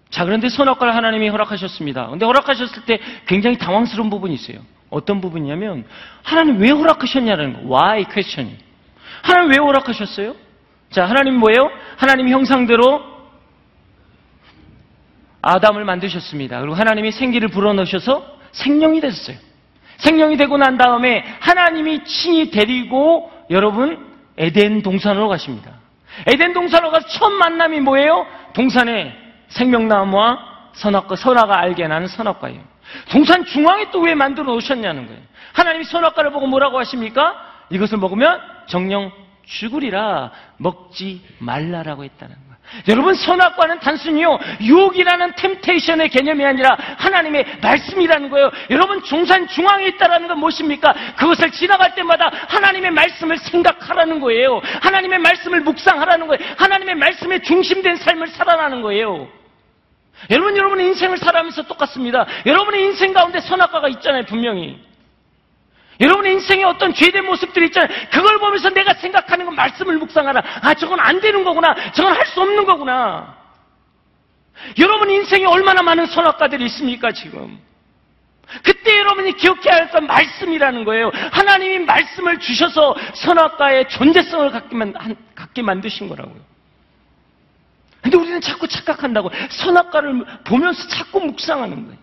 [0.10, 2.08] 자, 그런데 선악과를 하나님이 허락하셨습니다.
[2.08, 4.60] 근데 허락하셨을 때 굉장히 당황스러운 부분이 있어요.
[4.90, 5.86] 어떤 부분이냐면,
[6.24, 7.60] 하나님 왜 허락하셨냐는 거.
[7.76, 8.58] Why question.
[9.22, 10.36] 하나님 왜 허락하셨어요?
[10.90, 11.70] 자, 하나님 뭐예요?
[11.98, 13.04] 하나님 형상대로
[15.42, 16.60] 아담을 만드셨습니다.
[16.60, 19.38] 그리고 하나님이 생기를 불어넣으셔서 생명이 됐어요.
[19.98, 25.74] 생명이 되고 난 다음에 하나님이 친히 데리고 여러분 에덴 동산으로 가십니다.
[26.26, 28.26] 에덴 동산으로 가서 첫 만남이 뭐예요?
[28.54, 32.62] 동산에 생명나무와 선악과 선악가 알게 나는 선악과예요.
[33.12, 35.22] 동산 중앙에 또 왜 만들어 놓으셨냐는 거예요.
[35.54, 37.36] 하나님이 선악과를 보고 뭐라고 하십니까?
[37.70, 39.12] 이것을 먹으면 정령
[39.46, 42.50] 죽으리라 먹지 말라라고 했다는 거예요.
[42.88, 48.52] 여러분 선악과는 단순히요 유혹이라는 템테이션의 개념이 아니라 하나님의 말씀이라는 거예요.
[48.70, 50.94] 여러분 중산 중앙에 있다라는 건 무엇입니까?
[51.16, 54.62] 그것을 지나갈 때마다 하나님의 말씀을 생각하라는 거예요.
[54.82, 56.44] 하나님의 말씀을 묵상하라는 거예요.
[56.58, 59.28] 하나님의 말씀에 중심된 삶을 살아나는 거예요.
[60.30, 62.26] 여러분 여러분의 인생을 살아가면서 똑같습니다.
[62.46, 64.80] 여러분의 인생 가운데 선악과가 있잖아요 분명히.
[66.00, 67.90] 여러분의 인생에 어떤 죄된 모습들이 있잖아요.
[68.12, 70.42] 그걸 보면서 내가 생각하는 건 말씀을 묵상하라.
[70.62, 71.76] 아, 저건 안 되는 거구나.
[71.92, 73.38] 저건 할 수 없는 거구나.
[74.78, 77.60] 여러분 인생에 얼마나 많은 선악과들이 있습니까, 지금?
[78.64, 81.12] 그때 여러분이 기억해야 할 건 말씀이라는 거예요.
[81.32, 84.94] 하나님이 말씀을 주셔서 선악과의 존재성을 갖게, 만,
[85.36, 86.40] 갖게 만드신 거라고요.
[88.02, 89.30] 근데 우리는 자꾸 착각한다고.
[89.50, 92.00] 선악과를 보면서 자꾸 묵상하는 거예요.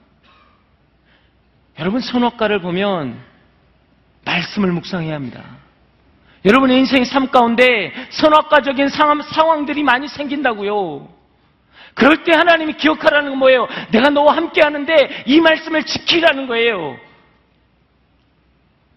[1.79, 3.19] 여러분, 선악과를 보면
[4.25, 5.43] 말씀을 묵상해야 합니다.
[6.45, 11.09] 여러분의 인생 삶 가운데 선악과적인 상황들이 많이 생긴다고요.
[11.95, 13.67] 그럴 때 하나님이 기억하라는 건 뭐예요?
[13.91, 16.97] 내가 너와 함께 하는데 이 말씀을 지키라는 거예요.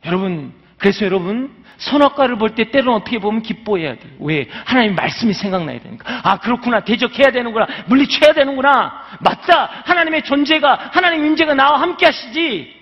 [0.06, 4.12] 여러분, 그래서 여러분, 선악과를 볼 때 때로는 어떻게 보면 기뻐해야 돼요.
[4.20, 4.48] 왜?
[4.66, 6.22] 하나님 말씀이 생각나야 되니까.
[6.24, 6.82] 아, 그렇구나.
[6.82, 7.68] 대적해야 되는구나.
[7.88, 9.18] 물리쳐야 되는구나.
[9.22, 9.84] 맞다.
[9.86, 12.78] 하나님의 존재가, 하나님 임재가 나와 함께 하시지.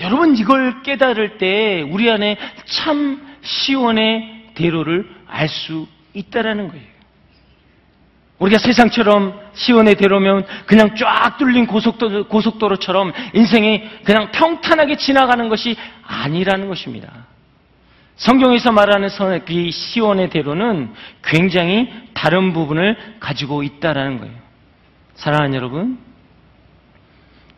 [0.00, 6.84] 여러분 이걸 깨달을 때 우리 안에 참 시원의 대로를 알 수 있다라는 거예요.
[8.40, 16.68] 우리가 세상처럼 시원에 대로면 그냥 쫙 뚫린 고속도로, 고속도로처럼 인생이 그냥 평탄하게 지나가는 것이 아니라는
[16.68, 17.26] 것입니다.
[18.16, 24.34] 성경에서 말하는 선- 그 시원의 대로는 굉장히 다른 부분을 가지고 있다라는 거예요.
[25.14, 25.98] 사랑하는 여러분,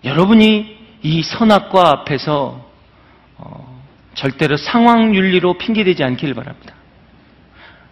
[0.04, 2.70] 여러분이 이 선악과 앞에서
[3.38, 3.82] 어,
[4.14, 6.74] 절대로 상황 윤리로 핑계대지 않기를 바랍니다.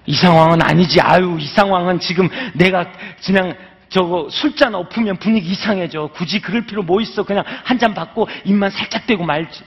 [0.07, 1.01] 이 상황은 아니지.
[1.01, 2.87] 아유, 이 상황은 지금 내가
[3.25, 3.55] 그냥
[3.89, 6.11] 저거 술잔 엎으면 분위기 이상해져.
[6.15, 7.23] 굳이 그럴 필요 뭐 있어.
[7.25, 9.63] 그냥 한 잔 받고 입만 살짝 대고 말지.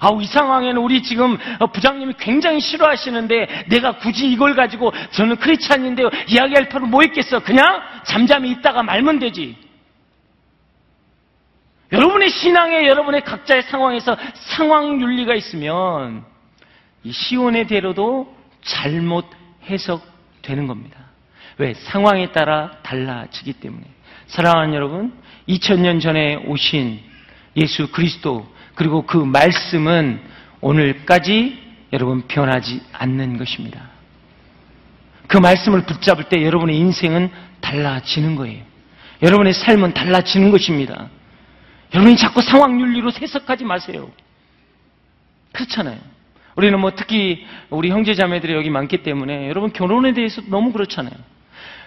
[0.00, 6.10] 아우, 이 상황에는 우리 지금 어, 부장님이 굉장히 싫어하시는데 내가 굳이 이걸 가지고 저는 크리스찬인데요.
[6.28, 7.40] 이야기할 필요 뭐 있겠어.
[7.40, 9.56] 그냥 잠잠히 있다가 말면 되지.
[11.90, 16.24] 여러분의 신앙에 여러분의 각자의 상황에서 상황 윤리가 있으면
[17.02, 18.37] 이 시온의 대로도
[18.68, 19.26] 잘못
[19.68, 20.98] 해석되는 겁니다.
[21.56, 21.74] 왜?
[21.74, 23.84] 상황에 따라 달라지기 때문에.
[24.28, 25.12] 사랑하는 여러분,
[25.48, 27.00] 2000년 전에 오신
[27.56, 30.20] 예수 그리스도 그리고 그 말씀은
[30.60, 31.58] 오늘까지
[31.92, 33.80] 여러분 변하지 않는 것입니다.
[35.26, 38.62] 그 말씀을 붙잡을 때 여러분의 인생은 달라지는 거예요.
[39.22, 41.08] 여러분의 삶은 달라지는 것입니다.
[41.92, 44.10] 여러분이 자꾸 상황 윤리로 해석하지 마세요.
[45.52, 45.98] 그렇잖아요.
[46.58, 51.14] 우리는 뭐 특히 우리 형제 자매들이 여기 많기 때문에 여러분 결혼에 대해서 너무 그렇잖아요.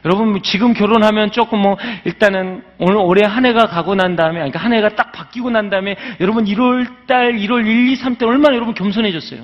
[0.05, 4.71] 여러분 지금 결혼하면 조금 뭐 일단은 오늘 올해 한 해가 가고 난 다음에 그러니까 한
[4.71, 9.41] 해가 딱 바뀌고 난 다음에 여러분 1월 달 1월 1, 2, 3때 얼마나 여러분 겸손해졌어요.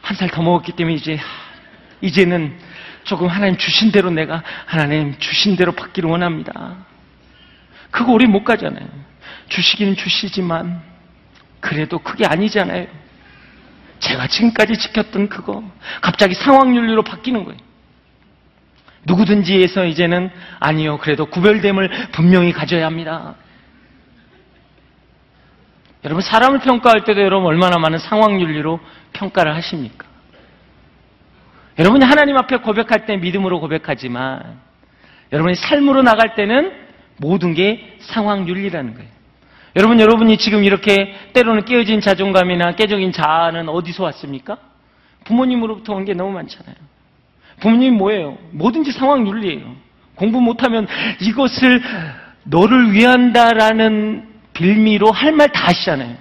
[0.00, 1.18] 한 살 더 먹었기 때문에 이제
[2.00, 2.56] 이제는
[3.02, 6.76] 조금 하나님 주신 대로 내가 하나님 주신 대로 받기를 원합니다.
[7.90, 8.86] 그거 우리 못 가잖아요.
[9.48, 10.80] 주시기는 주시지만
[11.58, 13.01] 그래도 그게 아니잖아요.
[14.02, 15.62] 제가 지금까지 지켰던 그거
[16.00, 17.58] 갑자기 상황 윤리로 바뀌는 거예요.
[19.04, 20.98] 누구든지에서 이제는 아니요.
[20.98, 23.36] 그래도 구별됨을 분명히 가져야 합니다.
[26.04, 28.80] 여러분 사람을 평가할 때도 여러분 얼마나 많은 상황 윤리로
[29.12, 30.06] 평가를 하십니까?
[31.78, 34.60] 여러분이 하나님 앞에 고백할 때 믿음으로 고백하지만
[35.32, 36.72] 여러분이 삶으로 나갈 때는
[37.18, 39.11] 모든 게 상황 윤리라는 거예요.
[39.76, 44.58] 여러분, 여러분이 지금 이렇게 때로는 깨어진 자존감이나 깨져진 자아는 어디서 왔습니까?
[45.24, 46.74] 부모님으로부터 온 게 너무 많잖아요.
[47.60, 48.38] 부모님이 뭐예요?
[48.50, 49.74] 뭐든지 상황 윤리예요.
[50.16, 50.86] 공부 못하면
[51.20, 51.82] 이것을
[52.44, 56.16] 너를 위한다라는 빌미로 할 말 다 하시잖아요.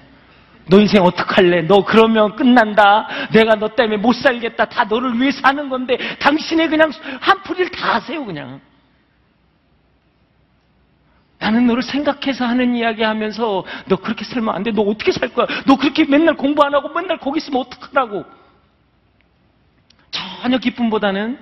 [0.68, 1.64] 너 인생 어떡할래?
[1.64, 3.08] 너 그러면 끝난다.
[3.34, 4.66] 내가 너 때문에 못 살겠다.
[4.66, 8.62] 다 너를 위해 사는 건데 당신의 그냥 한풀이를 다 하세요, 그냥.
[11.41, 14.71] 나는 너를 생각해서 하는 이야기 하면서 너 그렇게 살면 안 돼.
[14.71, 15.47] 너 어떻게 살 거야?
[15.65, 18.23] 너 그렇게 맨날 공부 안 하고 맨날 거기 있으면 어떡하라고?
[20.12, 21.39] 전혀 기쁨보다는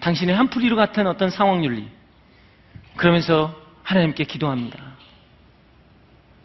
[0.00, 1.86] 당신의 한풀이로 같은 어떤 상황 윤리.
[2.96, 4.78] 그러면서 하나님께 기도합니다.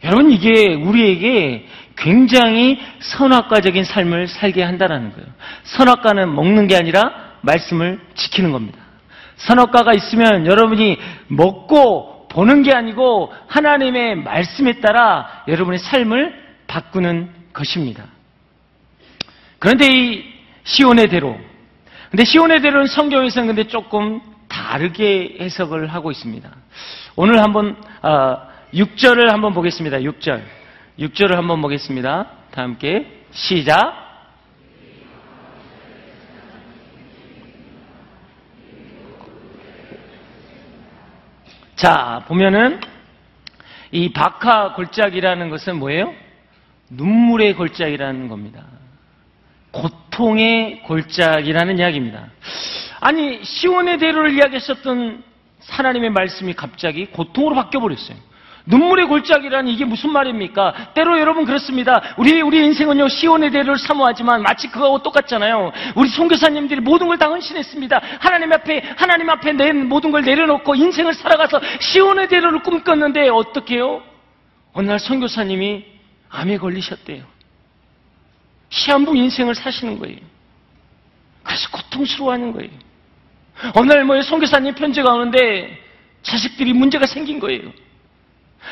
[0.04, 1.66] 여러분 이게 우리에게
[1.96, 5.28] 굉장히 선악과적인 삶을 살게 한다는 거예요.
[5.64, 8.80] 선악과는 먹는 게 아니라 말씀을 지키는 겁니다.
[9.38, 16.34] 선악과가 있으면 여러분이 먹고 보는 게 아니고 하나님의 말씀에 따라 여러분의 삶을
[16.68, 18.06] 바꾸는 것입니다.
[19.60, 20.24] 그런데 이
[20.64, 21.38] 시온의 대로
[22.10, 26.50] 근데 시온의 대로는 성경에서는 근데 조금 다르게 해석을 하고 있습니다.
[27.16, 28.38] 오늘 한번 어,
[28.74, 29.98] 6절을 한번 보겠습니다.
[29.98, 30.42] 6절.
[31.00, 32.28] 6절을 한번 보겠습니다.
[32.52, 34.07] 다 함께 시작.
[41.78, 42.82] 자, 보면은
[43.92, 46.12] 이 박하 골짜기라는 것은 뭐예요?
[46.90, 48.64] 눈물의 골짜기라는 겁니다.
[49.70, 52.30] 고통의 골짜기라는 이야기입니다.
[53.00, 55.24] 아니, 시온의 대로를 이야기하셨던
[55.70, 58.18] 하나님의 말씀이 갑자기 고통으로 바뀌어버렸어요.
[58.68, 60.92] 눈물의 골짜기라는 이게 무슨 말입니까?
[60.94, 62.02] 때로 여러분 그렇습니다.
[62.18, 65.72] 우리 우리 인생은요 시온의 대로를 사모하지만 마치 그거하고 똑같잖아요.
[65.96, 68.00] 우리 선교사님들이 모든 걸 다 헌신했습니다.
[68.20, 74.04] 하나님 앞에 하나님 앞에 내 모든 걸 내려놓고 인생을 살아가서 시온의 대로를 꿈꿨는데 어떻게요?
[74.74, 75.84] 어느 날 선교사님이
[76.30, 77.24] 암에 걸리셨대요.
[78.70, 80.18] 시한부 인생을 사시는 거예요.
[81.42, 82.70] 그래서 고통스러워하는 거예요.
[83.74, 85.82] 어느 날뭐 선교사님 편지가 오는데
[86.22, 87.72] 자식들이 문제가 생긴 거예요.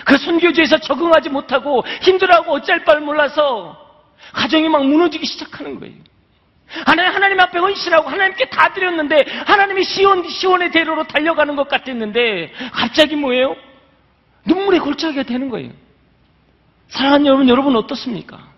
[0.06, 3.78] 그 선교지에서 적응하지 못하고 힘들어하고 어쩔 바를 몰라서
[4.34, 5.96] 가정이 막 무너지기 시작하는 거예요.
[6.86, 13.16] 하나님, 하나님 앞에 헌신하고 하나님께 다 드렸는데 하나님이 시온, 시온의 대로로 달려가는 것 같았는데 갑자기
[13.16, 13.56] 뭐예요?
[14.46, 15.72] 눈물의 골짜기가 되는 거예요.
[16.88, 18.55] 사랑하는 여러분, 여러분 어떻습니까?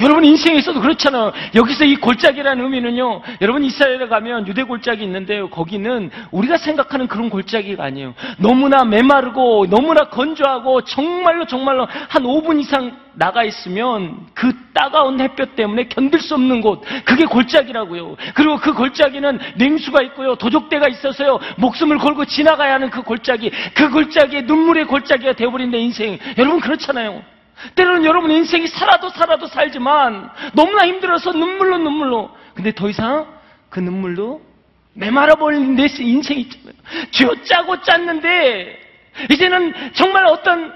[0.00, 1.32] 여러분 인생에서도 그렇잖아요.
[1.54, 3.22] 여기서 이 골짜기라는 의미는요.
[3.40, 5.48] 여러분 이스라엘에 가면 유대 골짜기 있는데요.
[5.48, 8.14] 거기는 우리가 생각하는 그런 골짜기가 아니에요.
[8.38, 15.88] 너무나 메마르고 너무나 건조하고 정말로 정말로 한 5분 이상 나가 있으면 그 따가운 햇볕 때문에
[15.88, 16.82] 견딜 수 없는 곳.
[17.04, 18.16] 그게 골짜기라고요.
[18.34, 20.34] 그리고 그 골짜기는 냉수가 있고요.
[20.36, 21.38] 도적대가 있어서요.
[21.56, 23.50] 목숨을 걸고 지나가야 하는 그 골짜기.
[23.74, 26.18] 그 골짜기에 눈물의 골짜기가 되어버린 내 인생.
[26.36, 27.22] 여러분 그렇잖아요.
[27.74, 32.30] 때로는 여러분 인생이 살아도 살아도 살지만 너무나 힘들어서 눈물로 눈물로.
[32.54, 33.26] 근데 더 이상
[33.70, 34.40] 그 눈물로
[34.94, 36.74] 메말아버린 내 인생이 있잖아요.
[37.10, 38.78] 쥐어짜고 짰는데
[39.30, 40.72] 이제는 정말 어떤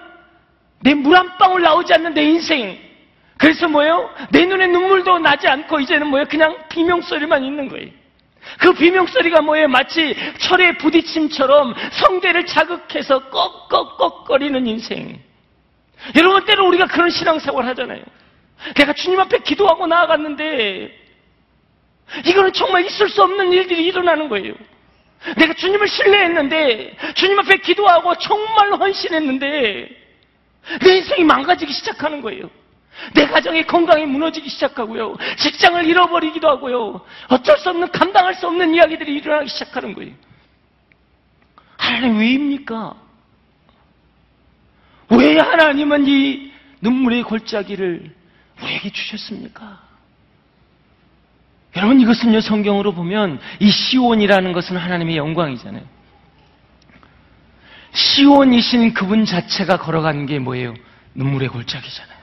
[0.83, 2.79] 내 물 한 방울 나오지 않는 내 인생.
[3.37, 4.11] 그래서 뭐예요?
[4.31, 6.27] 내 눈에 눈물도 나지 않고 이제는 뭐예요?
[6.29, 7.89] 그냥 비명소리만 있는 거예요.
[8.59, 9.69] 그 비명소리가 뭐예요?
[9.69, 15.19] 마치 철의 부딪힘처럼 성대를 자극해서 꺽꺽꺽거리는 인생.
[16.17, 18.03] 여러분 때로 우리가 그런 신앙생활 하잖아요.
[18.75, 20.99] 내가 주님 앞에 기도하고 나아갔는데
[22.27, 24.55] 이거는 정말 있을 수 없는 일들이 일어나는 거예요.
[25.37, 30.01] 내가 주님을 신뢰했는데 주님 앞에 기도하고 정말로 헌신했는데
[30.83, 32.51] 내 인생이 망가지기 시작하는 거예요.
[33.15, 35.17] 내 가정의 건강이 무너지기 시작하고요.
[35.37, 37.01] 직장을 잃어버리기도 하고요.
[37.29, 40.13] 어쩔 수 없는 감당할 수 없는 이야기들이 일어나기 시작하는 거예요.
[41.79, 42.95] 하나님 왜입니까?
[45.11, 48.11] 왜 하나님은 이 눈물의 골짜기를
[48.63, 49.81] 우리에게 주셨습니까?
[51.77, 55.83] 여러분 이것은요 성경으로 보면 이 시온이라는 것은 하나님의 영광이잖아요.
[57.93, 60.75] 시온이신 그분 자체가 걸어가는 게 뭐예요?
[61.15, 62.21] 눈물의 골짜기잖아요.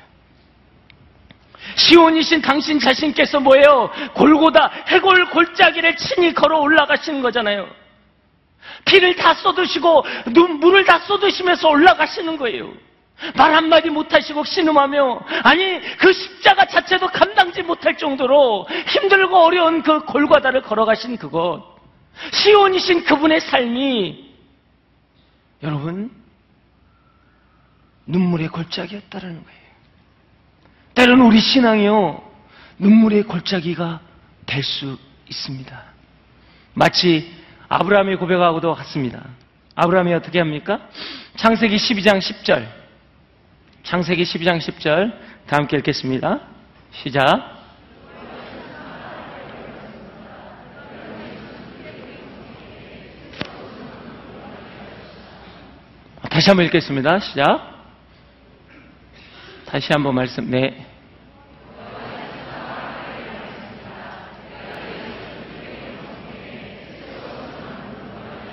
[1.76, 3.90] 시온이신 당신 자신께서 뭐예요?
[4.14, 7.68] 골고다 해골 골짜기를 친히 걸어 올라가시는 거잖아요.
[8.86, 12.72] 피를 다 쏟으시고 눈물을 다 쏟으시면서 올라가시는 거예요.
[13.36, 20.62] 말 한마디 못하시고 신음하며 아니 그 십자가 자체도 감당지 못할 정도로 힘들고 어려운 그 골과다를
[20.62, 21.64] 걸어가신 그것
[22.32, 24.34] 시온이신 그분의 삶이
[25.64, 26.12] 여러분
[28.06, 29.60] 눈물의 골짜기였다라는 거예요.
[30.94, 32.24] 때로는 우리 신앙이요
[32.78, 34.02] 눈물의 골짜기가
[34.46, 34.98] 될 수
[35.30, 35.84] 있습니다.
[36.74, 37.37] 마치
[37.70, 39.24] 아브라함의 고백하고도 같습니다.
[39.76, 40.88] 아브라함이 어떻게 합니까?
[41.36, 42.68] 창세기 12장 10절.
[43.84, 45.14] 창세기 12장 10절.
[45.48, 46.40] 다 함께 읽겠습니다.
[46.92, 47.58] 시작.
[56.30, 57.20] 다시 한번 읽겠습니다.
[57.20, 57.78] 시작.
[59.66, 60.86] 다시 한번 말씀, 네.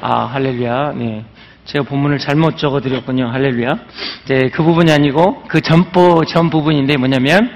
[0.07, 0.93] 아, 할렐루야.
[0.97, 1.25] 네.
[1.65, 3.27] 제가 본문을 잘못 적어드렸군요.
[3.27, 3.79] 할렐루야.
[4.27, 7.51] 네, 그 부분이 아니고 그 전부, 전 부분인데 뭐냐면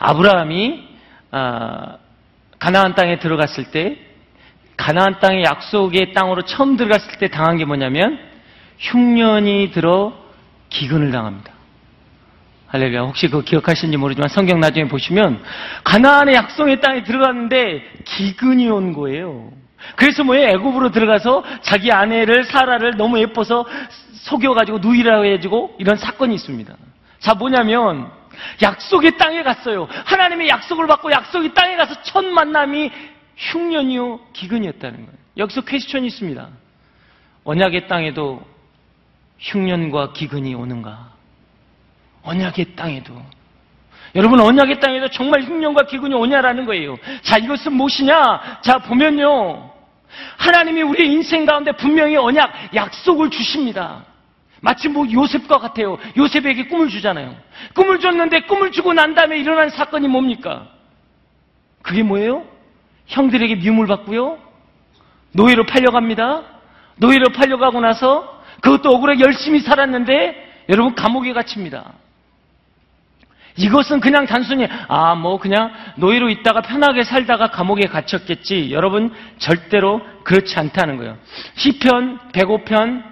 [0.00, 0.88] 아브라함이
[1.30, 1.96] 아,
[2.58, 3.96] 가나안 땅에 들어갔을 때
[4.76, 8.18] 가나안 땅의 약속의 땅으로 처음 들어갔을 때 당한 게 뭐냐면
[8.78, 10.12] 흉년이 들어
[10.68, 11.54] 기근을 당합니다.
[12.66, 13.00] 할렐루야.
[13.00, 15.42] 혹시 그거 기억하시는지 모르지만 성경 나중에 보시면
[15.84, 19.52] 가나안의 약속의 땅에 들어갔는데 기근이 온 거예요.
[19.96, 20.48] 그래서 뭐예요?
[20.48, 23.66] 애굽으로 들어가서 자기 아내를 사라를 너무 예뻐서
[24.12, 26.74] 속여가지고 누이라고 해가지고 이런 사건이 있습니다.
[27.18, 28.10] 자 뭐냐면
[28.62, 29.88] 약속의 땅에 갔어요.
[30.04, 32.90] 하나님의 약속을 받고 약속의 땅에 가서 첫 만남이
[33.36, 35.18] 흉년이요 기근이었다는 거예요.
[35.38, 36.48] 여기서 퀘스천이 있습니다.
[37.44, 38.42] 언약의 땅에도
[39.38, 41.10] 흉년과 기근이 오는가?
[42.22, 43.14] 언약의 땅에도
[44.14, 46.96] 여러분 언약의 땅에도 정말 흉년과 기근이 오냐라는 거예요.
[47.22, 48.60] 자 이것은 무엇이냐?
[48.62, 49.69] 자 보면요.
[50.36, 54.04] 하나님이 우리의 인생 가운데 분명히 언약 약속을 주십니다.
[54.60, 55.98] 마치 뭐 요셉과 같아요.
[56.16, 57.34] 요셉에게 꿈을 주잖아요.
[57.74, 60.68] 꿈을 줬는데 꿈을 주고 난 다음에 일어난 사건이 뭡니까?
[61.82, 62.44] 그게 뭐예요?
[63.06, 64.38] 형들에게 미움을 받고요.
[65.32, 66.42] 노예로 팔려갑니다.
[66.96, 71.92] 노예로 팔려가고 나서 그것도 억울하게 열심히 살았는데 여러분 감옥에 갇힙니다.
[73.60, 78.72] 이것은 그냥 단순히 아 뭐 그냥 노예로 있다가 편하게 살다가 감옥에 갇혔겠지.
[78.72, 81.18] 여러분 절대로 그렇지 않다는 거예요.
[81.56, 83.02] 시편 105편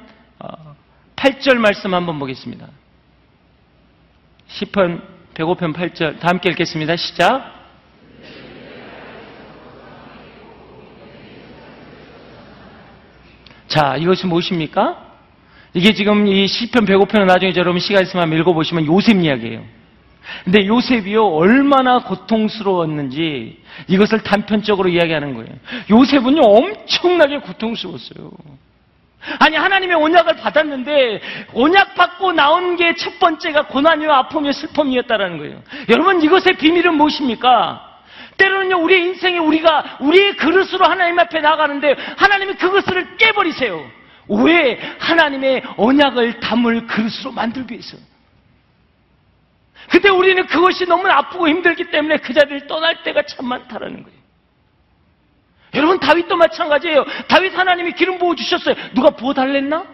[1.17, 2.67] 8절 말씀 한번 보겠습니다.
[4.49, 5.03] 시편
[5.35, 6.97] 105편 8절 다 함께 읽겠습니다.
[6.97, 7.59] 시작.
[13.67, 15.07] 자, 이것이 무엇입니까?
[15.75, 19.78] 이게 지금 이 시편 105편은 나중에 여러분 시간 있으면 한번 읽어보시면 요셉 이야기예요.
[20.45, 25.49] 근데 요셉이요, 얼마나 고통스러웠는지 이것을 단편적으로 이야기하는 거예요.
[25.91, 28.31] 요셉은요, 엄청나게 고통스러웠어요.
[29.41, 31.21] 아니 하나님의 언약을 받았는데
[31.53, 35.63] 언약 받고 나온 게 첫 번째가 고난이와 아픔이와 슬픔이었다라는 거예요.
[35.89, 37.85] 여러분 이것의 비밀은 무엇입니까?
[38.37, 43.85] 때로는요 우리의 인생에 우리가 우리의 그릇으로 하나님 앞에 나가는데 하나님이 그것을 깨버리세요.
[44.29, 47.97] 왜 하나님의 언약을 담을 그릇으로 만들기 위해서.
[49.91, 54.19] 근데 우리는 그것이 너무 아프고 힘들기 때문에 그 자리를 떠날 때가 참 많다라는 거예요.
[55.75, 57.05] 여러분 다윗도 마찬가지예요.
[57.29, 58.75] 다윗 하나님이 기름 부어 주셨어요.
[58.95, 59.85] 누가 부어 달랬나?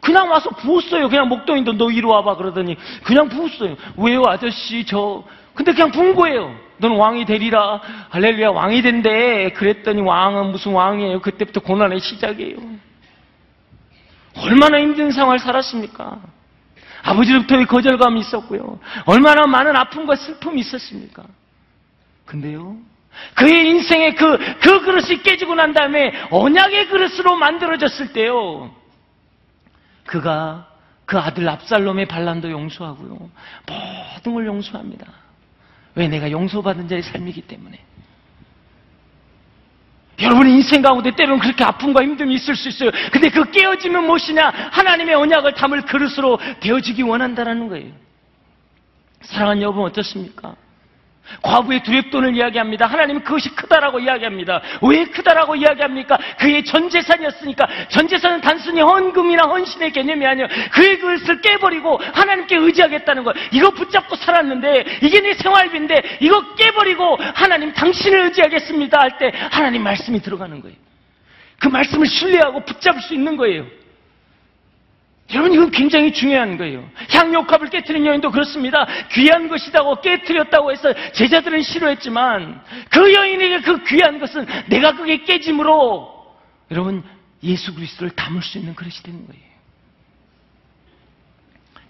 [0.00, 1.08] 그냥 와서 부었어요.
[1.08, 3.76] 그냥 목동인도 너 이리 와봐 그러더니 그냥 부었어요.
[3.96, 6.54] 왜요 아저씨 저 근데 그냥 부은 거예요.
[6.78, 7.80] 너는 왕이 되리라.
[8.10, 9.50] 할렐루야 왕이 된대.
[9.50, 11.20] 그랬더니 왕은 무슨 왕이에요.
[11.20, 12.56] 그때부터 고난의 시작이에요.
[14.36, 16.20] 얼마나 힘든 생활 살았습니까?
[17.02, 18.78] 아버지로부터의 거절감이 있었고요.
[19.06, 21.24] 얼마나 많은 아픔과 슬픔이 있었습니까?
[22.26, 22.76] 근데요,
[23.34, 28.74] 그의 인생의 그, 그 그릇이 깨지고 난 다음에 언약의 그릇으로 만들어졌을 때요,
[30.04, 30.68] 그가
[31.04, 33.30] 그 아들 압살롬의 반란도 용서하고요,
[33.66, 35.06] 모든 걸 용서합니다.
[35.94, 37.87] 왜 내가 용서받은 자의 삶이기 때문에.
[40.20, 42.90] 여러분의 인생 가운데 때로는 그렇게 아픔과 힘듦이 있을 수 있어요.
[43.12, 44.52] 근데 그 깨어지면 무엇이냐?
[44.72, 47.92] 하나님의 언약을 담을 그릇으로 되어지기 원한다는 거예요.
[49.22, 50.54] 사랑하는 여러분 어떻습니까?
[51.42, 52.86] 과부의 두렵돈을 이야기합니다.
[52.86, 54.60] 하나님은 그것이 크다라고 이야기합니다.
[54.82, 56.18] 왜 크다라고 이야기합니까?
[56.38, 60.48] 그의 전 재산이었으니까 전 재산은 단순히 헌금이나 헌신의 개념이 아니에요.
[60.72, 63.32] 그의 그것을 깨버리고 하나님께 의지하겠다는 거.
[63.52, 70.20] 이거 붙잡고 살았는데 이게 내 생활비인데 이거 깨버리고 하나님 당신을 의지하겠습니다 할 때 하나님 말씀이
[70.20, 70.76] 들어가는 거예요.
[71.58, 73.66] 그 말씀을 신뢰하고 붙잡을 수 있는 거예요.
[75.34, 76.88] 여러분 이건 굉장히 중요한 거예요.
[77.10, 78.86] 향료컵을 깨뜨린 여인도 그렇습니다.
[79.12, 86.34] 귀한 것이다고 깨뜨렸다고 해서 제자들은 싫어했지만 그 여인에게 그 귀한 것은 내가 그게 깨짐으로
[86.70, 87.04] 여러분
[87.42, 89.42] 예수 그리스도를 담을 수 있는 그릇이 되는 거예요.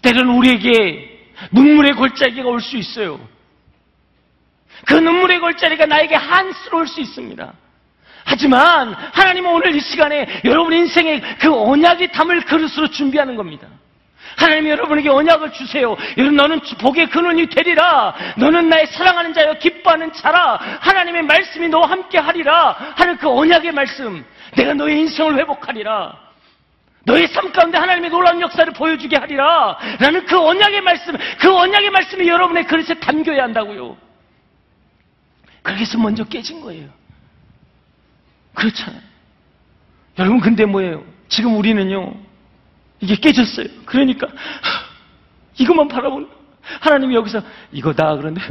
[0.01, 3.19] 때로는 우리에게 눈물의 골짜기가 올 수 있어요.
[4.85, 7.53] 그 눈물의 골짜기가 나에게 한스러울 수 있습니다.
[8.29, 13.67] 하지만 하나님은 오늘 이 시간에 여러분 인생의 그 언약이 담을 그릇으로 준비하는 겁니다.
[14.37, 15.97] 하나님이 여러분에게 언약을 주세요.
[16.15, 18.13] 여러분 너는 복의 근원이 되리라.
[18.37, 20.59] 너는 나의 사랑하는 자여 기뻐하는 자라.
[20.79, 22.93] 하나님의 말씀이 너와 함께 하리라.
[22.95, 24.23] 하는 그 언약의 말씀.
[24.55, 26.15] 내가 너의 인생을 회복하리라.
[27.05, 29.75] 너의 삶 가운데 하나님의 놀라운 역사를 보여주게 하리라.
[29.99, 33.97] 라는 그 언약의 말씀, 그 언약의 말씀이 여러분의 그릇에 담겨야 한다고요.
[35.63, 36.99] 그래서 먼저 깨진 거예요.
[38.59, 39.01] 그렇잖아요.
[40.19, 41.03] 여러분, 근데 뭐예요?
[41.29, 42.13] 지금 우리는요,
[42.99, 43.67] 이게 깨졌어요.
[43.85, 44.27] 그러니까,
[45.57, 46.27] 이것만 바라보는,
[46.81, 47.41] 하나님이 여기서,
[47.71, 48.17] 이거다.
[48.17, 48.41] 그런데,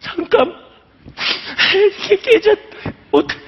[0.00, 0.52] 잠깐,
[2.04, 2.92] 이게 깨졌다.
[3.12, 3.40] 어떻게,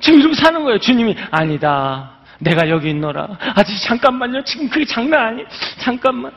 [0.00, 0.78] 지금 이러고 사는 거예요.
[0.80, 2.16] 주님이, 아니다.
[2.40, 3.38] 내가 여기 있노라.
[3.54, 4.42] 아저씨, 잠깐만요.
[4.44, 5.48] 지금 그게 장난 아니에요.
[5.78, 6.32] 잠깐만.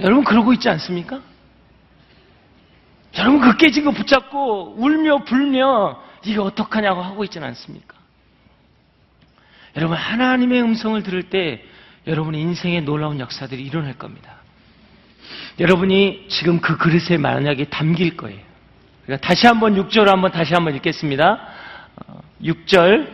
[0.00, 1.20] 여러분, 그러고 있지 않습니까?
[3.18, 7.94] 여러분 그 깨진 거 붙잡고 울며 불며 이게 어떡하냐고 하고 있지는 않습니까?
[9.76, 11.62] 여러분 하나님의 음성을 들을 때
[12.06, 14.36] 여러분의 인생에 놀라운 역사들이 일어날 겁니다.
[15.58, 18.40] 여러분이 지금 그 그릇에 만약에 담길 거예요.
[19.04, 21.48] 그러니까 다시 한번 6절 한번 다시 한번 읽겠습니다.
[22.42, 23.10] 6절 어,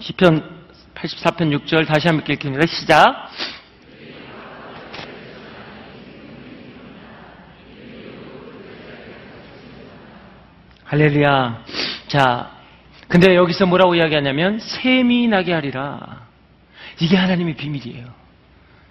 [0.00, 0.64] 시편
[0.94, 2.66] 84편 6절 다시 한번 읽겠습니다.
[2.66, 3.30] 시작.
[10.84, 11.64] 할렐루야.
[12.08, 12.50] 자,
[13.08, 16.26] 근데 여기서 뭐라고 이야기하냐면 샘이 나게 하리라.
[17.00, 18.04] 이게 하나님의 비밀이에요.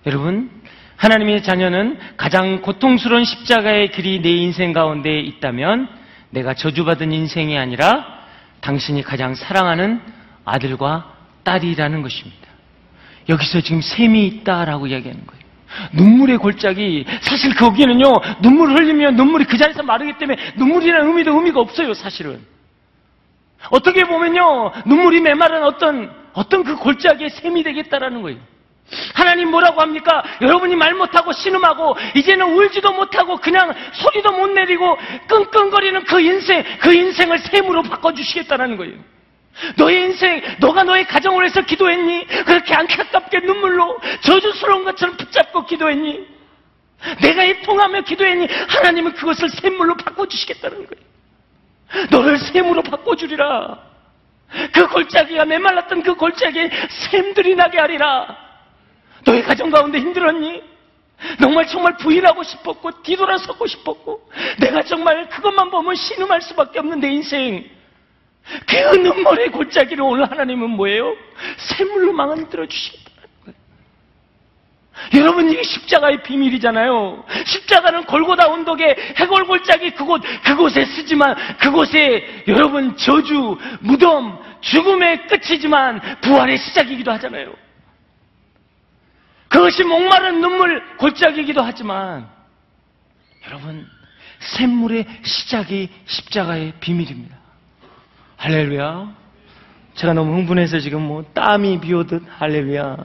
[0.05, 0.49] 여러분,
[0.97, 5.89] 하나님의 자녀는 가장 고통스러운 십자가의 길이 내 인생 가운데 있다면
[6.31, 8.21] 내가 저주받은 인생이 아니라
[8.61, 10.01] 당신이 가장 사랑하는
[10.45, 11.13] 아들과
[11.43, 12.47] 딸이라는 것입니다.
[13.29, 15.42] 여기서 지금 샘이 있다라고 이야기하는 거예요.
[15.93, 17.05] 눈물의 골짜기.
[17.21, 22.39] 사실 거기는요 눈물을 흘리면 눈물이 그 자리에서 마르기 때문에 눈물이라는 의미도 의미가 없어요 사실은.
[23.69, 28.39] 어떻게 보면요 눈물이 메마른 어떤 어떤 그 골짜기에 샘이 되겠다라는 거예요.
[29.13, 30.23] 하나님 뭐라고 합니까?
[30.41, 34.97] 여러분이 말 못하고 신음하고 이제는 울지도 못하고 그냥 소리도 못 내리고
[35.27, 38.95] 끙끙거리는 그 인생 그 인생을 샘으로 바꿔주시겠다라는 거예요
[39.77, 42.25] 너의 인생, 너가 너의 가정을 위해서 기도했니?
[42.45, 46.27] 그렇게 안타깝게 눈물로 저주스러운 것처럼 붙잡고 기도했니?
[47.21, 48.47] 내가 이풍하며 기도했니?
[48.69, 52.07] 하나님은 그것을 샘물로 바꿔주시겠다는 거예요.
[52.09, 53.77] 너를 샘으로 바꿔주리라.
[54.71, 56.69] 그 골짜기가 메말랐던 그 골짜기에
[57.11, 58.35] 샘들이 나게 하리라.
[59.25, 60.73] 너의 가정 가운데 힘들었니?
[61.39, 64.29] 정말 정말 부인하고 싶었고 뒤돌아서고 싶었고
[64.59, 67.63] 내가 정말 그것만 보면 신음할 수밖에 없는 내 인생
[68.67, 71.15] 그 눈물의 골짜기를 오늘 하나님은 뭐예요?
[71.57, 73.57] 샘물로 만들어 주시겠다는 거예요.
[75.15, 77.23] 여러분 이게 십자가의 비밀이잖아요.
[77.45, 86.57] 십자가는 골고다 언덕에 해골 골짜기 그곳 그곳에 쓰지만 그곳에 여러분 저주, 무덤, 죽음의 끝이지만 부활의
[86.57, 87.53] 시작이기도 하잖아요.
[89.47, 92.27] 그것이 목마른 눈물 골짜기이기도 하지만
[93.45, 93.87] 여러분
[94.39, 97.42] 샘물의 시작이 십자가의 비밀입니다.
[98.43, 99.15] 할렐루야.
[99.93, 102.97] 제가 너무 흥분해서 지금 뭐 땀이 비오듯 할렐루야.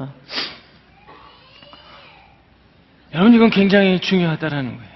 [3.14, 4.92] 여러분 이건 굉장히 중요하다라는 거예요.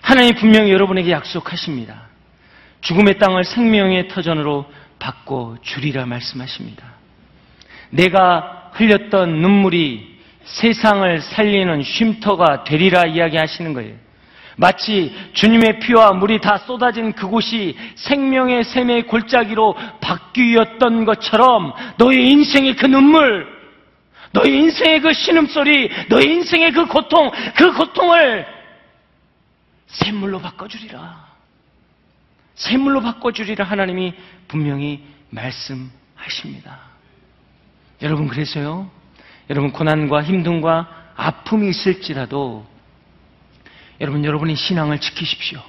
[0.00, 2.04] 하나님 분명히 여러분에게 약속하십니다.
[2.80, 4.64] 죽음의 땅을 생명의 터전으로
[4.98, 6.86] 바꿔 주리라 말씀하십니다.
[7.90, 13.94] 내가 흘렸던 눈물이 세상을 살리는 쉼터가 되리라 이야기하시는 거예요.
[14.56, 22.86] 마치 주님의 피와 물이 다 쏟아진 그곳이 생명의 샘의 골짜기로 바뀌었던 것처럼 너의 인생의 그
[22.86, 23.46] 눈물,
[24.32, 28.46] 너의 인생의 그 신음소리, 너의 인생의 그 고통, 그 고통을
[29.86, 31.32] 샘물로 바꿔주리라.
[32.54, 34.14] 샘물로 바꿔주리라 하나님이
[34.48, 36.78] 분명히 말씀하십니다.
[38.02, 38.90] 여러분 그래서요.
[39.50, 40.86] 여러분 고난과 힘듦과
[41.16, 42.71] 아픔이 있을지라도
[44.02, 45.60] 여러분 여러분의 신앙을 지키십시오.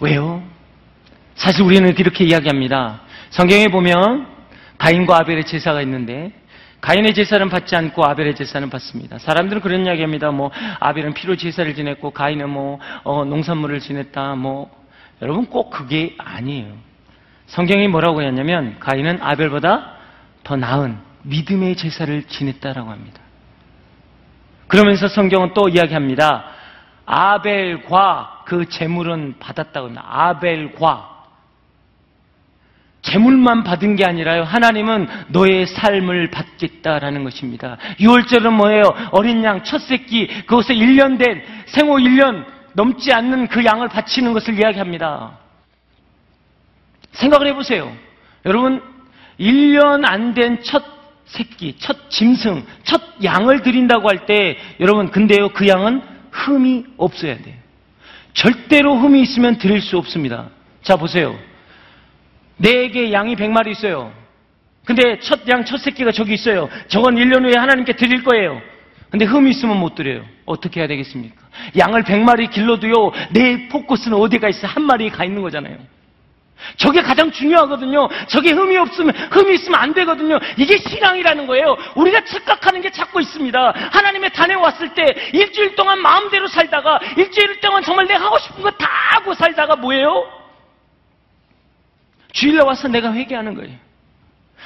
[0.00, 0.42] 왜요?
[1.36, 3.00] 사실 우리는 이렇게 이야기합니다.
[3.30, 4.26] 성경에 보면
[4.76, 6.32] 가인과 아벨의 제사가 있는데
[6.80, 9.18] 가인의 제사는 받지 않고 아벨의 제사는 받습니다.
[9.18, 10.32] 사람들은 그런 이야기합니다.
[10.32, 14.34] 뭐 아벨은 피로 제사를 지냈고 가인은 뭐 어, 농산물을 지냈다.
[14.34, 14.68] 뭐
[15.22, 16.74] 여러분 꼭 그게 아니에요.
[17.46, 19.92] 성경이 뭐라고 했냐면 가인은 아벨보다
[20.42, 23.21] 더 나은 믿음의 제사를 지냈다라고 합니다.
[24.72, 26.46] 그러면서 성경은 또 이야기합니다.
[27.04, 30.02] 아벨과 그 재물은 받았다고 합니다.
[30.08, 31.10] 아벨과
[33.02, 34.44] 재물만 받은 게 아니라요.
[34.44, 37.76] 하나님은 너의 삶을 받겠다라는 것입니다.
[38.00, 38.84] 6월절은 뭐예요?
[39.10, 44.58] 어린 양, 첫 새끼, 그것에 1년 된 생후 1년 넘지 않는 그 양을 바치는 것을
[44.58, 45.32] 이야기합니다.
[47.12, 47.92] 생각을 해보세요.
[48.46, 48.82] 여러분,
[49.38, 50.91] 1년 안 된 첫
[51.26, 57.54] 새끼, 첫 짐승, 첫 양을 드린다고 할 때, 여러분, 근데요, 그 양은 흠이 없어야 돼요.
[58.34, 60.48] 절대로 흠이 있으면 드릴 수 없습니다.
[60.82, 61.38] 자, 보세요.
[62.56, 64.12] 내게 양이 100마리 있어요.
[64.84, 66.68] 근데 첫 양, 첫 새끼가 저기 있어요.
[66.88, 68.60] 저건 1년 후에 하나님께 드릴 거예요.
[69.10, 70.24] 근데 흠이 있으면 못 드려요.
[70.46, 71.36] 어떻게 해야 되겠습니까?
[71.78, 74.66] 양을 100마리 길러도요, 내 포커스는 어디가 있어?
[74.66, 75.76] 한 마리에 가 있는 거잖아요.
[76.76, 78.08] 저게 가장 중요하거든요.
[78.26, 80.38] 저게 흠이 없으면, 흠이 있으면 안 되거든요.
[80.56, 81.76] 이게 신앙이라는 거예요.
[81.94, 83.72] 우리가 착각하는 게 자꾸 있습니다.
[83.92, 88.70] 하나님의 단에 왔을 때 일주일 동안 마음대로 살다가 일주일 동안 정말 내가 하고 싶은 거
[88.72, 90.26] 다 하고 살다가 뭐예요?
[92.32, 93.76] 주일날 와서 내가 회개하는 거예요.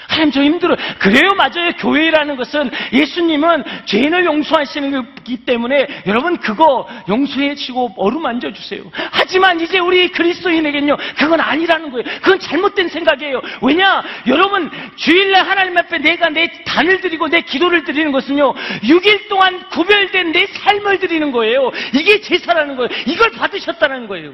[0.08, 0.76] 하나님 저 힘들어요.
[0.98, 1.72] 그래요 맞아요.
[1.78, 8.82] 교회라는 것은 예수님은 죄인을 용서하시는 거기 때문에 여러분 그거 용서해 주고 어루만져 주세요.
[9.10, 10.96] 하지만 이제 우리 그리스도인에겐요.
[11.16, 12.04] 그건 아니라는 거예요.
[12.22, 13.40] 그건 잘못된 생각이에요.
[13.62, 14.02] 왜냐?
[14.26, 18.54] 여러분 주일날 하나님 앞에 내가 내 단을 드리고 내 기도를 드리는 것은요.
[18.82, 21.70] 6일 동안 구별된 내 삶을 드리는 거예요.
[21.92, 22.88] 이게 제사라는 거예요.
[23.06, 24.32] 이걸 받으셨다는 거예요.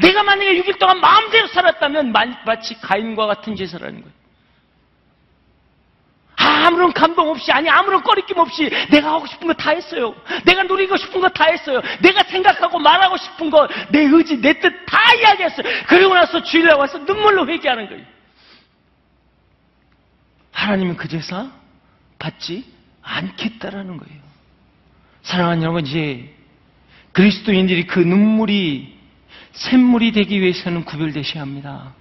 [0.00, 2.12] 내가 만약에 6일 동안 마음대로 살았다면
[2.46, 4.23] 마치 가인과 같은 제사라는 거예요.
[6.54, 10.14] 아무런 감동 없이, 아니, 아무런 꺼리낌 없이 내가 하고 싶은 거 다 했어요.
[10.44, 11.80] 내가 누리고 싶은 거 다 했어요.
[12.00, 15.66] 내가 생각하고 말하고 싶은 거, 내 의지, 내 뜻 다 이야기했어요.
[15.88, 18.04] 그리고 나서 주일날 와서 눈물로 회개하는 거예요.
[20.52, 21.50] 하나님은 그 제사
[22.18, 22.64] 받지
[23.02, 24.22] 않겠다라는 거예요.
[25.22, 26.32] 사랑하는 여러분, 이제
[27.12, 28.94] 그리스도인들이 그 눈물이
[29.52, 31.94] 샘물이 되기 위해서는 구별되셔야 합니다.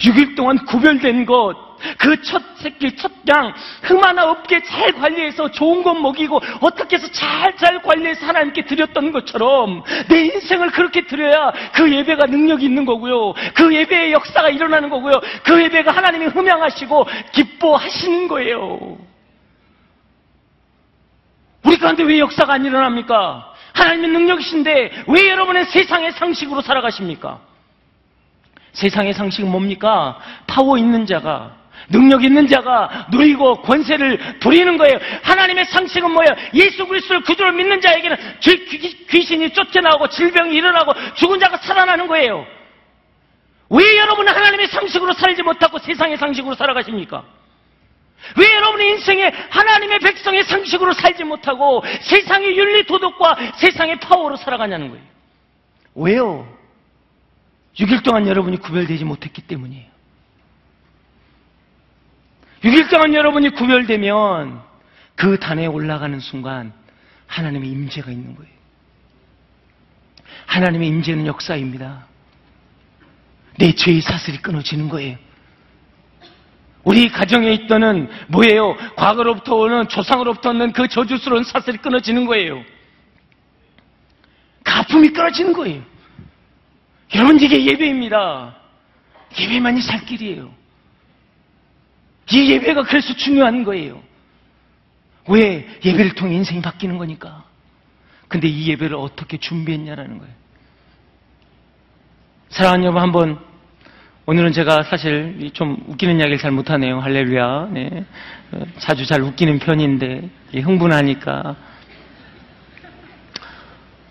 [0.00, 1.56] 6일 동안 구별된 것,
[1.98, 3.52] 그 첫 새끼, 첫 양,
[3.82, 9.12] 흠 하나 없게 잘 관리해서 좋은 것 먹이고, 어떻게 해서 잘, 잘 관리해서 하나님께 드렸던
[9.12, 13.34] 것처럼, 내 인생을 그렇게 드려야 그 예배가 능력이 있는 거고요.
[13.54, 15.20] 그 예배의 역사가 일어나는 거고요.
[15.42, 18.98] 그 예배가 하나님이 흠양하시고, 기뻐하시는 거예요.
[21.64, 23.52] 우리 가운데 왜 역사가 안 일어납니까?
[23.74, 27.38] 하나님의 능력이신데, 왜 여러분은 세상의 상식으로 살아가십니까?
[28.72, 30.18] 세상의 상식은 뭡니까?
[30.46, 34.98] 파워 있는 자가, 능력 있는 자가 누리고 권세를 부리는 거예요.
[35.22, 36.30] 하나님의 상식은 뭐예요?
[36.54, 38.16] 예수 그리스도를 그대로 믿는 자에게는
[39.08, 42.46] 귀신이 쫓겨나오고 질병이 일어나고 죽은 자가 살아나는 거예요.
[43.70, 47.24] 왜 여러분은 하나님의 상식으로 살지 못하고 세상의 상식으로 살아가십니까?
[48.36, 55.04] 왜 여러분의 인생에 하나님의 백성의 상식으로 살지 못하고 세상의 윤리 도덕과 세상의 파워로 살아가냐는 거예요.
[55.94, 56.60] 왜요?
[57.76, 59.89] 6일 동안 여러분이 구별되지 못했기 때문이에요.
[62.62, 64.62] 6일 동안 여러분이 구별되면
[65.16, 66.72] 그 단에 올라가는 순간
[67.26, 68.50] 하나님의 임재가 있는 거예요.
[70.46, 72.06] 하나님의 임재는 역사입니다.
[73.58, 75.16] 내 죄의 사슬이 끊어지는 거예요.
[76.82, 78.76] 우리 가정에 있던 뭐예요?
[78.96, 82.62] 과거로부터 오는 조상으로부터 오는 그 저주스러운 사슬이 끊어지는 거예요.
[84.64, 85.82] 가품이 끊어지는 거예요.
[87.14, 88.56] 여러분 이게 예배입니다.
[89.38, 90.59] 예배만이 살 길이에요.
[92.32, 94.02] 이 예배가 그래서 중요한 거예요.
[95.28, 95.66] 왜?
[95.84, 97.44] 예배를 통해 인생이 바뀌는 거니까.
[98.28, 100.32] 근데 이 예배를 어떻게 준비했냐라는 거예요.
[102.50, 103.38] 사랑하는 여러분 한번
[104.26, 107.00] 오늘은 제가 사실 좀 웃기는 이야기를 잘 못하네요.
[107.00, 107.68] 할렐루야.
[107.72, 108.04] 네.
[108.52, 111.56] 어, 자주 잘 웃기는 편인데 흥분하니까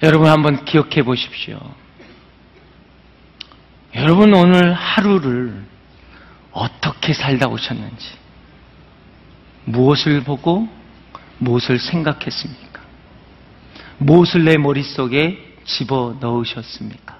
[0.03, 1.59] 여러분 한번 기억해 보십시오.
[3.95, 5.63] 여러분 오늘 하루를
[6.51, 8.17] 어떻게 살다 오셨는지
[9.65, 10.67] 무엇을 보고
[11.37, 12.81] 무엇을 생각했습니까?
[13.99, 17.17] 무엇을 내 머릿속에 집어 넣으셨습니까?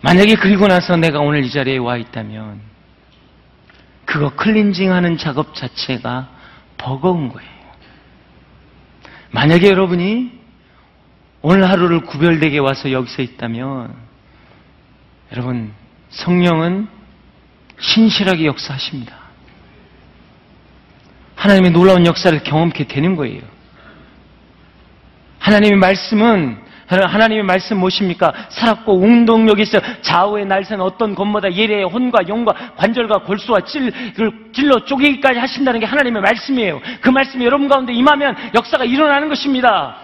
[0.00, 2.60] 만약에 그리고 나서 내가 오늘 이 자리에 와 있다면
[4.04, 6.28] 그거 클린징 하는 작업 자체가
[6.78, 7.50] 버거운 거예요.
[9.32, 10.32] 만약에 여러분이
[11.42, 13.94] 오늘 하루를 구별되게 와서 여기서 있다면
[15.32, 15.72] 여러분
[16.16, 16.88] 성령은
[17.78, 19.14] 신실하게 역사하십니다.
[21.34, 23.42] 하나님의 놀라운 역사를 경험케 되는 거예요.
[25.38, 28.32] 하나님의 말씀은 하나님의 말씀 무엇입니까?
[28.48, 33.92] 살았고 운동력이 있어 좌우의 날새는 어떤 것보다 예래의 혼과 영과 관절과 골수와 찔,
[34.52, 36.80] 찔러 쪼개기까지 하신다는 게 하나님의 말씀이에요.
[37.00, 39.96] 그 말씀이 여러분 가운데 임하면 역사가 일어나는 것입니다.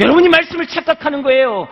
[0.00, 1.68] 여러분이 말씀을 착각하는 거예요.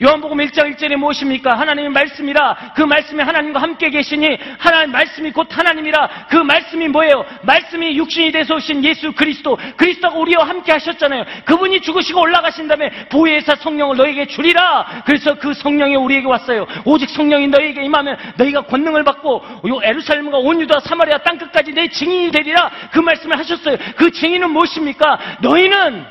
[0.00, 1.58] 요한복음 1장 1절에 무엇입니까?
[1.58, 7.24] 하나님의 말씀이라 그 말씀이 하나님과 함께 계시니 하나님 말씀이 곧 하나님이라 그 말씀이 뭐예요?
[7.42, 11.24] 말씀이 육신이 돼서 오신 예수 그리스도 그리스도가 우리와 함께 하셨잖아요.
[11.44, 15.02] 그분이 죽으시고 올라가신 다음에 보혜사 성령을 너에게 주리라.
[15.04, 16.64] 그래서 그 성령이 우리에게 왔어요.
[16.84, 21.88] 오직 성령이 너에게 임하면 너희가 권능을 받고 요 에루살렘과 온 유다 사마리아 땅 끝까지 내
[21.88, 22.70] 증인이 되리라.
[22.92, 23.76] 그 말씀을 하셨어요.
[23.96, 25.18] 그 증인은 무엇입니까?
[25.40, 26.06] 너희는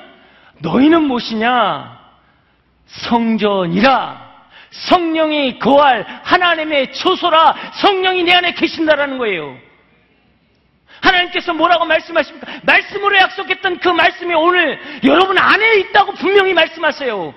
[0.59, 1.97] 너희는 무엇이냐?
[2.88, 4.27] 성전이라
[4.71, 9.57] 성령이 거할 하나님의 초소라 성령이 내 안에 계신다라는 거예요.
[11.01, 12.61] 하나님께서 뭐라고 말씀하십니까?
[12.63, 17.33] 말씀으로 약속했던 그 말씀이 오늘 여러분 안에 있다고 분명히 말씀하세요.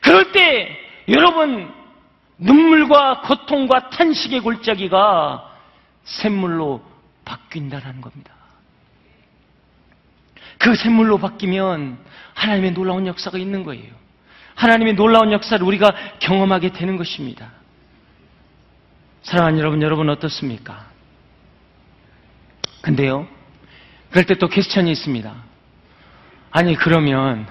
[0.00, 0.76] 그럴 때
[1.08, 1.72] 여러분
[2.38, 5.52] 눈물과 고통과 탄식의 골짜기가
[6.04, 6.82] 샘물로
[7.24, 8.32] 바뀐다라는 겁니다.
[10.58, 11.98] 그 샘물로 바뀌면
[12.34, 14.05] 하나님의 놀라운 역사가 있는 거예요.
[14.56, 17.52] 하나님의 놀라운 역사를 우리가 경험하게 되는 것입니다.
[19.22, 20.86] 사랑하는 여러분, 여러분 어떻습니까?
[22.82, 23.26] 근데요,
[24.10, 25.34] 그럴 때 또 퀘스천이 있습니다.
[26.50, 27.46] 아니, 그러면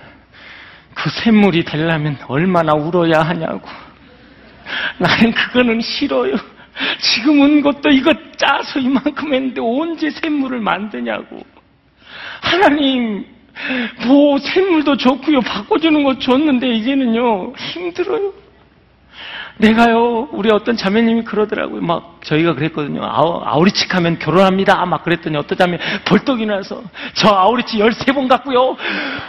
[0.93, 3.67] 그 샘물이 되려면 얼마나 울어야 하냐고.
[4.97, 6.35] 나는 그거는 싫어요.
[6.99, 11.45] 지금 은 것도 이거 짜서 이만큼 했는데 언제 샘물을 만드냐고.
[12.41, 13.25] 하나님,
[14.07, 15.41] 뭐 샘물도 좋고요.
[15.41, 17.53] 바꿔주는 거 줬는데 이제는요.
[17.57, 18.45] 힘들어요.
[19.57, 20.27] 내가요.
[20.31, 21.81] 우리 어떤 자매님이 그러더라고요.
[21.81, 23.01] 막 저희가 그랬거든요.
[23.03, 24.85] 아우, 아우리치 하면 결혼합니다.
[24.85, 26.83] 막 그랬더니 어떤 자매 벌떡이 나서
[27.13, 28.75] 저 아우리치 13번 갔고요.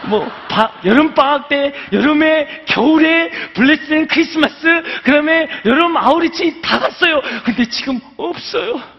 [0.09, 7.21] 뭐 바, 여름 방학 때 여름에 겨울에 블레스된 크리스마스 그다음에 여름 아우리치 다 갔어요.
[7.45, 8.96] 근데 지금 없어요.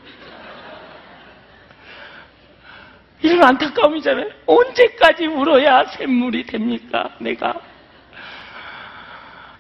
[3.22, 4.30] 이런 안타까움이잖아요.
[4.46, 7.10] 언제까지 울어야 샘물이 됩니까?
[7.20, 7.54] 내가.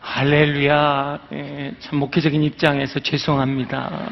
[0.02, 1.20] 할렐루야.
[1.34, 4.10] 예, 참 목회적인 입장에서 죄송합니다.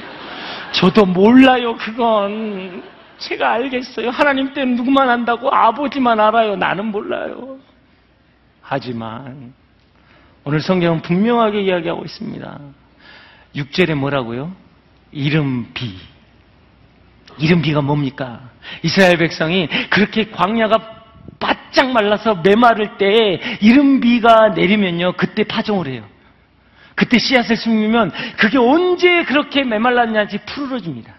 [0.71, 2.83] 저도 몰라요, 그건.
[3.17, 4.09] 제가 알겠어요.
[4.09, 5.49] 하나님 때는 누구만 안다고?
[5.49, 6.55] 아버지만 알아요.
[6.57, 7.57] 나는 몰라요.
[8.61, 9.53] 하지만,
[10.43, 12.59] 오늘 성경은 분명하게 이야기하고 있습니다.
[13.55, 14.51] 6절에 뭐라고요?
[15.11, 15.95] 이름 비.
[17.37, 18.41] 이름 비가 뭡니까?
[18.83, 21.03] 이스라엘 백성이 그렇게 광야가
[21.39, 26.07] 바짝 말라서 메마를 때 이름 비가 내리면요, 그때 파종을 해요.
[26.95, 31.13] 그때 씨앗을 심으면 그게 언제 그렇게 메말랐냐지 푸르러집니다.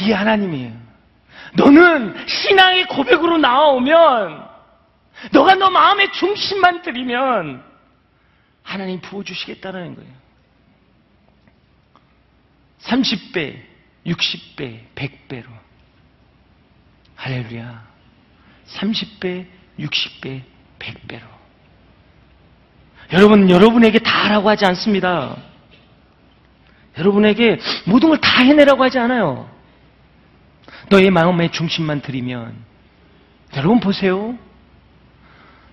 [0.00, 0.72] 이게 하나님이에요.
[1.54, 4.46] 너는 신앙의 고백으로 나오면
[5.32, 7.62] 너가 너 마음의 중심만 들이면
[8.62, 10.10] 하나님 부어주시겠다는 거예요.
[12.82, 13.56] 30배,
[14.06, 15.46] 60배, 100배로.
[17.16, 17.84] 할렐루야.
[18.68, 19.46] 30배,
[19.78, 20.42] 60배,
[20.78, 21.22] 100배로.
[23.12, 25.36] 여러분, 여러분에게 다 하라고 하지 않습니다.
[26.98, 29.48] 여러분에게 모든 걸 다 해내라고 하지 않아요.
[30.88, 32.54] 너의 마음의 중심만 들이면
[33.56, 34.36] 여러분 보세요.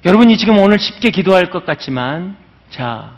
[0.05, 2.35] 여러분이 지금 오늘 쉽게 기도할 것 같지만
[2.69, 3.17] 자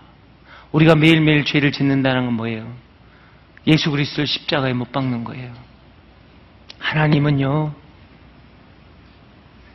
[0.71, 2.71] 우리가 매일매일 죄를 짓는다는 건 뭐예요?
[3.67, 5.51] 예수 그리스도를 십자가에 못 박는 거예요.
[6.79, 7.73] 하나님은요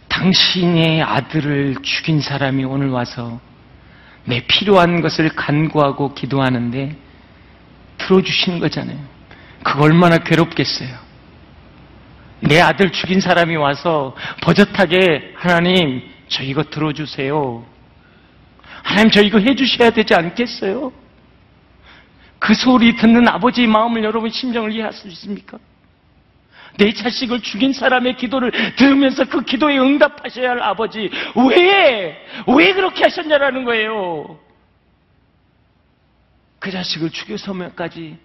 [0.08, 3.40] 당신의 아들을 죽인 사람이 오늘 와서
[4.24, 6.96] 내 필요한 것을 간구하고 기도하는데
[7.98, 8.98] 들어주시는 거잖아요.
[9.62, 11.10] 그거 얼마나 괴롭겠어요.
[12.40, 17.64] 내 아들 죽인 사람이 와서 버젓하게 하나님 저 이거 들어주세요.
[18.82, 20.92] 하나님 저 이거 해주셔야 되지 않겠어요?
[22.40, 25.58] 그 소리 듣는 아버지의 마음을 여러분 심정을 이해할 수 있습니까?
[26.78, 32.26] 내 자식을 죽인 사람의 기도를 들으면서 그 기도에 응답하셔야 할 아버지 왜?
[32.46, 34.38] 왜 그렇게 하셨냐라는 거예요.
[36.58, 38.16] 그 자식을 죽여서면까지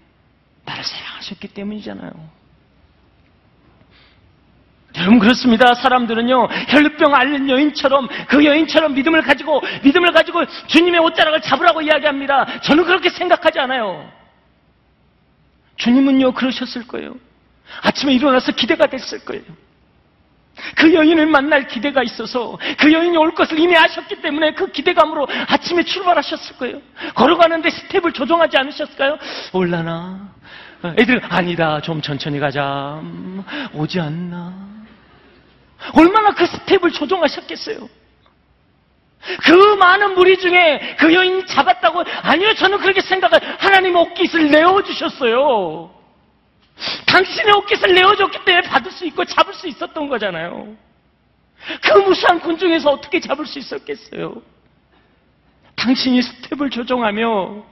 [0.63, 2.45] 나를 사랑하셨기 때문이잖아요.
[5.00, 5.74] 여러분 그렇습니다.
[5.74, 12.62] 사람들은요 혈루병 앓는 여인처럼 그 여인처럼 믿음을 가지고 믿음을 가지고 주님의 옷자락을 잡으라고 이야기합니다.
[12.62, 14.10] 저는 그렇게 생각하지 않아요.
[15.78, 17.16] 주님은요 그러셨을 거예요.
[17.82, 19.43] 아침에 일어나서 기대가 됐을 거예요.
[20.76, 25.84] 그 여인을 만날 기대가 있어서 그 여인이 올 것을 이미 아셨기 때문에 그 기대감으로 아침에
[25.84, 26.82] 출발하셨을 거예요.
[27.14, 29.18] 걸어가는데 스텝을 조정하지 않으셨을까요?
[29.52, 30.30] 올라나?
[30.98, 31.82] 애들 아니다.
[31.82, 33.00] 좀 천천히 가자.
[33.02, 33.43] 음,
[33.74, 34.54] 오지 않나?
[35.94, 37.90] 얼마나 그 스텝을 조정하셨겠어요?
[39.44, 45.92] 그 많은 무리 중에 그 여인이 잡았다고 아니요 저는 그렇게 생각을 하나님 옷깃을 내어주셨어요.
[47.08, 50.76] 당신의 옷깃을 내어줬기 때문에 받을 수 있고 잡을 수 있었던 거잖아요.
[51.82, 54.42] 그 무수한 군중에서 어떻게 잡을 수 있었겠어요?
[55.76, 57.64] 당신이 스텝을 조정하며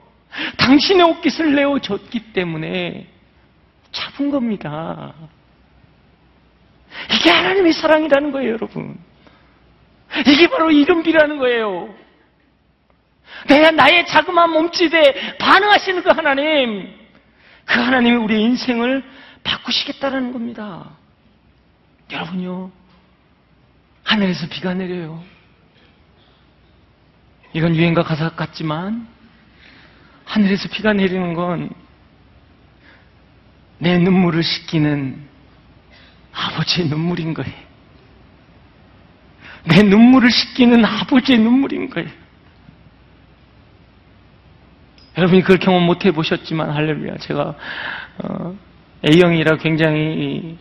[0.58, 3.08] 당신의 옷깃을 내어줬기 때문에
[3.92, 5.14] 잡은 겁니다.
[7.12, 8.98] 이게 하나님의 사랑이라는 거예요, 여러분.
[10.28, 11.94] 이게 바로 이름비라는 거예요.
[13.48, 16.94] 내가 나의 자그마한 몸짓에 반응하시는 그 하나님,
[17.66, 19.04] 그 하나님이 우리의 인생을
[19.44, 20.92] 바꾸시겠다라는 겁니다.
[22.12, 22.72] 여러분요,
[24.04, 25.24] 하늘에서 비가 내려요.
[27.54, 29.08] 이건 유행가 가사 같지만,
[30.26, 31.84] 하늘에서 비가 내리는 건
[33.84, 35.28] 내 눈물을 씻기는
[36.34, 37.54] 아버지의 눈물인 거예요.
[39.66, 42.10] 내 눈물을 씻기는 아버지의 눈물인 거예요.
[45.18, 47.18] 여러분이 그걸 경험 못 해보셨지만 할렐루야.
[47.18, 47.54] 제가
[48.24, 48.56] 어,
[49.06, 50.58] A형이라 굉장히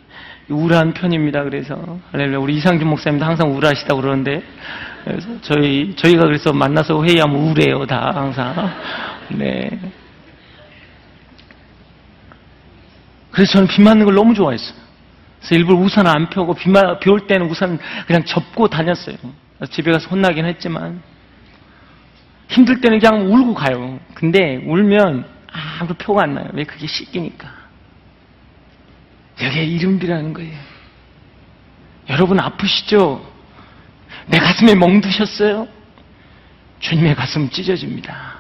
[0.49, 1.43] 우울한 편입니다.
[1.45, 2.39] 그래서 할렐루야.
[2.39, 4.43] 우리 이상준 목사님도 항상 우울하시다고 그러는데
[5.05, 7.87] 그래서 저희 저희가 그래서 만나서 회의하면 우울해요.
[7.87, 8.71] 다 항상.
[9.31, 9.71] 네.
[13.31, 14.82] 그래서 저는 비 맞는 걸 너무 좋아했어요.
[15.43, 16.55] 그래서 일부러 우산 안 펴고
[17.01, 19.17] 비올 때는 우산 그냥 접고 다녔어요.
[19.71, 21.03] 집에 가서 혼나긴 했지만
[22.49, 23.99] 힘들 때는 그냥 울고 가요.
[24.15, 26.49] 근데 울면 아무도 표가 안 나요.
[26.53, 27.49] 왜 그게 씻기니까.
[29.43, 30.57] 여기에 이름비라는 거예요.
[32.09, 33.29] 여러분 아프시죠?
[34.27, 35.67] 내 가슴에 멍드셨어요?
[36.79, 38.37] 주님의 가슴 찢어집니다.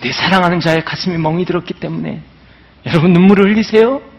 [0.00, 2.20] 내 사랑하는 자의 가슴에 멍이 들었기 때문에
[2.86, 4.11] 여러분 눈물을 흘리세요?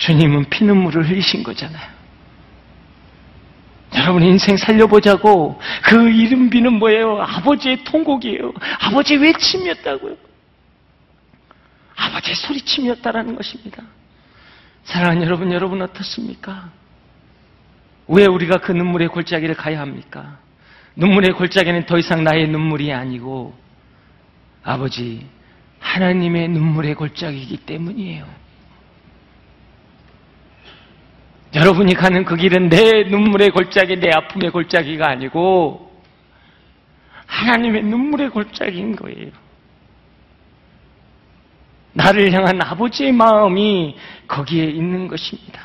[0.00, 2.00] 주님은 피눈물을 흘리신 거잖아요.
[3.96, 7.20] 여러분 인생 살려보자고 그 이름비는 뭐예요?
[7.20, 8.52] 아버지의 통곡이에요.
[8.80, 10.16] 아버지의 외침이었다고요.
[11.96, 13.82] 아버지의 소리침이었다라는 것입니다.
[14.84, 16.70] 사랑하는 여러분, 여러분 어떻습니까?
[18.08, 20.38] 왜 우리가 그 눈물의 골짜기를 가야 합니까?
[20.96, 23.54] 눈물의 골짜기는 더 이상 나의 눈물이 아니고
[24.62, 25.26] 아버지
[25.78, 28.39] 하나님의 눈물의 골짜기이기 때문이에요.
[31.54, 35.90] 여러분이 가는 그 길은 내 눈물의 골짜기, 내 아픔의 골짜기가 아니고
[37.26, 39.30] 하나님의 눈물의 골짜기인 거예요.
[41.92, 43.96] 나를 향한 아버지의 마음이
[44.28, 45.60] 거기에 있는 것입니다.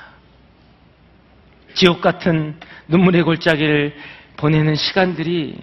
[1.76, 2.56] 지옥 같은
[2.88, 3.96] 눈물의 골짜기를
[4.38, 5.58] 보내는 시간들이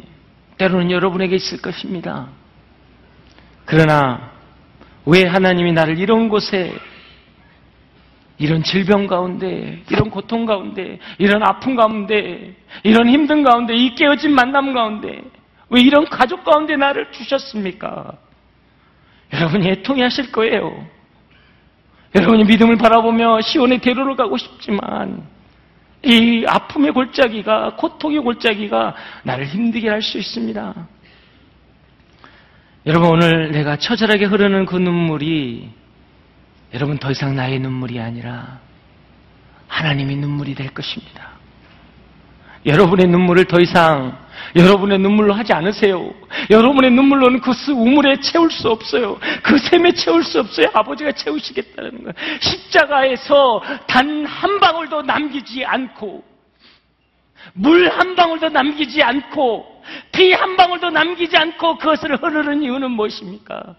[0.58, 2.28] 때로는 여러분에게 있을 것입니다.
[3.64, 4.30] 그러나
[5.04, 6.72] 왜 하나님이 나를 이런 곳에
[8.42, 14.74] 이런 질병 가운데, 이런 고통 가운데, 이런 아픔 가운데, 이런 힘든 가운데, 이 깨어진 만남
[14.74, 15.22] 가운데,
[15.70, 18.14] 왜 이런 가족 가운데 나를 주셨습니까?
[19.32, 20.84] 여러분이 애통해 하실 거예요.
[22.16, 25.22] 여러분이 믿음을 바라보며 시온의 대로를 가고 싶지만,
[26.02, 30.74] 이 아픔의 골짜기가, 고통의 골짜기가 나를 힘들게 할 수 있습니다.
[32.86, 35.70] 여러분, 오늘 내가 처절하게 흐르는 그 눈물이
[36.74, 38.60] 여러분 더 이상 나의 눈물이 아니라
[39.68, 41.32] 하나님의 눈물이 될 것입니다.
[42.64, 44.16] 여러분의 눈물을 더 이상
[44.56, 46.12] 여러분의 눈물로 하지 않으세요.
[46.50, 49.18] 여러분의 눈물로는 그 우물에 채울 수 없어요.
[49.42, 50.68] 그 샘에 채울 수 없어요.
[50.72, 52.12] 아버지가 채우시겠다는 거예요.
[52.40, 56.24] 십자가에서 단 한 방울도 남기지 않고
[57.54, 63.74] 물 한 방울도 남기지 않고 피 한 방울도 남기지 않고 그것을 흐르는 이유는 무엇입니까?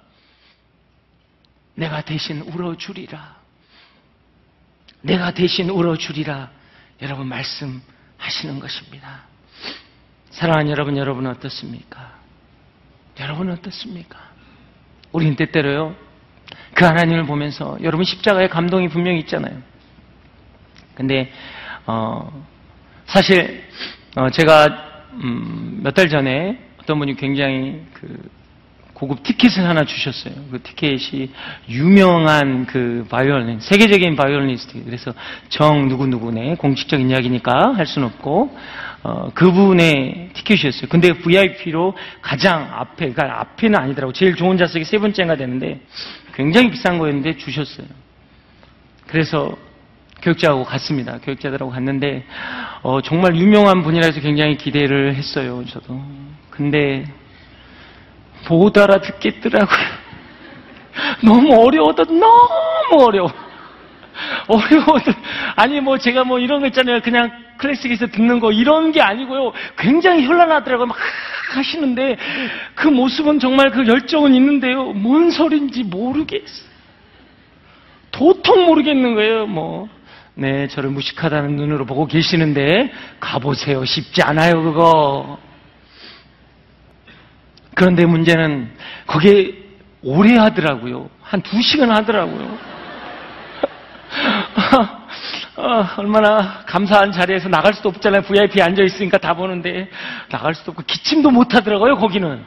[1.76, 3.36] 내가 대신 울어주리라.
[5.02, 6.50] 내가 대신 울어주리라.
[7.02, 9.22] 여러분 말씀하시는 것입니다.
[10.30, 12.14] 사랑하는 여러분, 여러분은 어떻습니까?
[13.20, 14.18] 여러분은 어떻습니까?
[15.12, 15.96] 우리는 때때로요,
[16.74, 19.62] 그 하나님을 보면서 여러분 십자가의 감동이 분명히 있잖아요.
[20.96, 21.32] 근데,
[21.86, 22.44] 어,
[23.06, 23.64] 사실,
[24.16, 28.30] 어, 제가, 음, 몇 달 전에 어떤 분이 굉장히 그,
[28.94, 30.34] 고급 티켓을 하나 주셨어요.
[30.52, 31.30] 그 티켓이
[31.70, 34.84] 유명한 그 바이올린, 세계적인 바이올리니스트.
[34.86, 35.14] 그래서
[35.50, 38.56] 정 누구누구네, 공식적인 이야기니까 할 수는 없고,
[39.04, 40.88] 어, 그분의 티켓이었어요.
[40.90, 44.14] 근데 VIP로 가장 앞에, 그러니까 앞에는 아니더라고.
[44.14, 45.82] 제일 좋은 좌석이 세 번째가 되는데
[46.36, 47.88] 굉장히 비싼 거였는데 주셨어요.
[49.08, 49.56] 그래서
[50.22, 51.20] 교역자하고 갔습니다.
[51.20, 52.24] 교역자들하고 갔는데
[52.82, 55.64] 어, 정말 유명한 분이라 해서 굉장히 기대를 했어요.
[55.68, 56.02] 저도.
[56.50, 57.06] 근데
[58.50, 59.80] 못 알아듣겠더라고요.
[61.24, 63.32] 너무 어려워도 너무 어려워.
[64.48, 65.12] 어려워도
[65.56, 67.02] 아니 뭐 제가 뭐 이런 거 있잖아요.
[67.02, 69.54] 그냥 클래식에서 듣는 거 이런 게 아니고요.
[69.78, 70.88] 굉장히 현란하더라고요.
[70.88, 70.98] 막
[71.56, 72.18] 하시는데
[72.76, 74.92] 그 모습은 정말 그 열정은 있는데요.
[74.94, 76.74] 뭔 소린지 모르겠어요.
[78.12, 79.48] 도통 모르겠는 거예요.
[79.48, 79.90] 뭐
[80.36, 83.86] 네, 저를 무식하다는 눈으로 보고 계시는데 가보세요.
[83.86, 85.38] 쉽지 않아요, 그거.
[87.76, 88.72] 그런데 문제는
[89.08, 89.54] 거기에
[90.04, 91.10] 오래 하더라고요.
[91.22, 92.58] 한 두 시간 하더라고요.
[95.56, 98.24] 어, 얼마나 감사한 자리에서 나갈 수도 없잖아요.
[98.24, 99.88] VIP 앉아있으니까 다 보는데.
[100.30, 102.44] 나갈 수도 없고, 기침도 못 하더라고요, 거기는.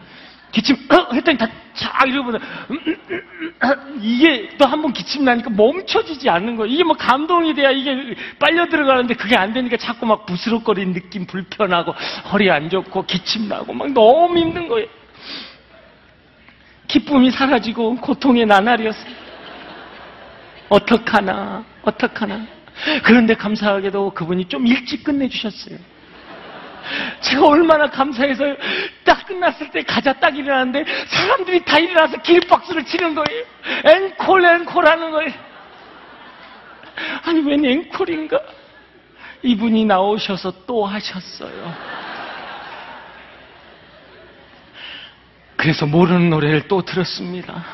[0.53, 5.51] 기침, 어, 했더니 다, 쫙 이러고는, 음, 음, 음, 이게 또 한 번 기침 나니까
[5.51, 6.73] 멈춰지지 않는 거예요.
[6.73, 11.95] 이게 뭐 감동이 돼야 이게 빨려 들어가는데 그게 안 되니까 자꾸 막 부스럭거리는 느낌 불편하고,
[12.33, 14.87] 허리 안 좋고, 기침 나고, 막 너무 힘든 거예요.
[16.89, 19.27] 기쁨이 사라지고, 고통의 나날이었어요.
[20.69, 22.47] 어떡하나, 어떡하나.
[23.05, 25.79] 그런데 감사하게도 그분이 좀 일찍 끝내주셨어요.
[27.21, 28.45] 제가 얼마나 감사해서
[29.05, 33.45] 딱 끝났을 때 가자 딱 일어났는데 사람들이 다 일어나서 길박수를 치는 거예요.
[33.85, 35.33] 앵콜 앵콜 하는 거예요.
[37.25, 38.39] 아니 웬 앵콜인가?
[39.43, 41.75] 이분이 나오셔서 또 하셨어요.
[45.57, 47.65] 그래서 모르는 노래를 또 들었습니다.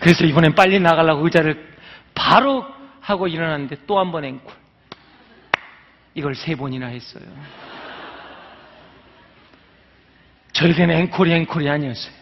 [0.00, 1.72] 그래서 이번엔 빨리 나가려고 의자를
[2.14, 2.64] 바로
[3.00, 4.52] 하고 일어났는데 또 한 번 앵콜.
[6.14, 7.24] 이걸 세 번이나 했어요.
[10.52, 12.12] 저에게는 앵콜이 앵콜이 아니었어요.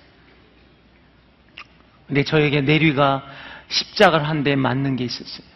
[2.07, 3.25] 근데 저에게 내리가
[3.69, 5.47] 십자가를 한 대 맞는 게 있었어요.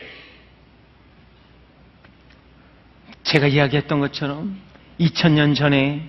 [3.23, 4.61] 제가 이야기했던 것처럼
[5.01, 6.09] 2000년 전에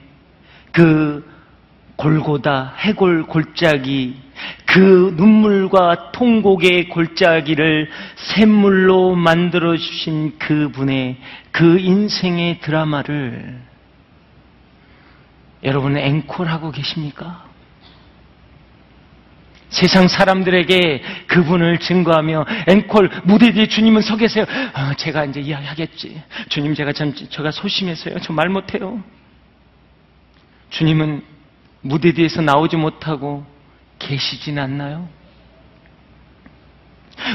[0.71, 1.23] 그
[1.95, 4.21] 골고다 해골 골짜기
[4.65, 11.17] 그 눈물과 통곡의 골짜기를 샘물로 만들어 주신 그분의
[11.51, 13.61] 그 인생의 드라마를
[15.63, 17.45] 여러분 앵콜하고 계십니까?
[19.69, 24.45] 세상 사람들에게 그분을 증거하며 앵콜 무대 뒤에 주님은 서 계세요.
[24.73, 26.21] 어, 제가 이제 이야기하겠지.
[26.49, 28.19] 주님 제가 참 제가 소심해서요.
[28.19, 29.01] 저 말 못해요.
[30.69, 31.23] 주님은
[31.85, 33.45] 무대 뒤에서 나오지 못하고
[33.99, 35.07] 계시진 않나요?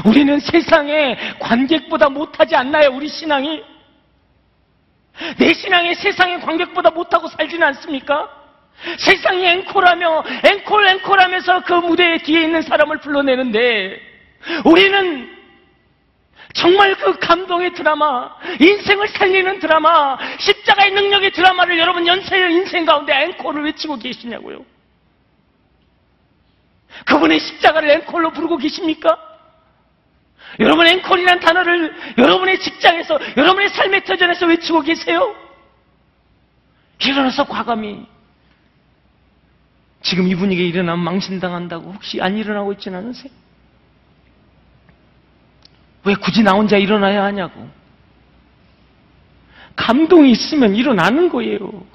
[0.05, 2.89] 우리는 세상의 관객보다 못하지 않나요?
[2.91, 3.63] 우리 신앙이?
[5.37, 8.29] 내 신앙이 세상의 관객보다 못하고 살지는 않습니까?
[8.97, 14.01] 세상이 앵콜하며 앵콜 앵콜하면서 그 무대 뒤에 있는 사람을 불러내는데
[14.65, 15.29] 우리는
[16.53, 18.29] 정말 그 감동의 드라마,
[18.59, 24.65] 인생을 살리는 드라마, 십자가의 능력의 드라마를 여러분 연세의 인생 가운데 앵콜을 외치고 계시냐고요.
[27.05, 29.17] 그분의 십자가를 앵콜로 부르고 계십니까?
[30.59, 35.35] 여러분 앵콜이란 단어를 여러분의 직장에서, 여러분의 삶의 터전에서 외치고 계세요?
[36.99, 38.05] 일어나서 과감히
[40.03, 43.31] 지금 이 분위기에 일어나면 망신당한다고 혹시 안 일어나고 있지는 않으세요?
[46.03, 47.69] 왜 굳이 나 혼자 일어나야 하냐고.
[49.75, 51.85] 감동이 있으면 일어나는 거예요.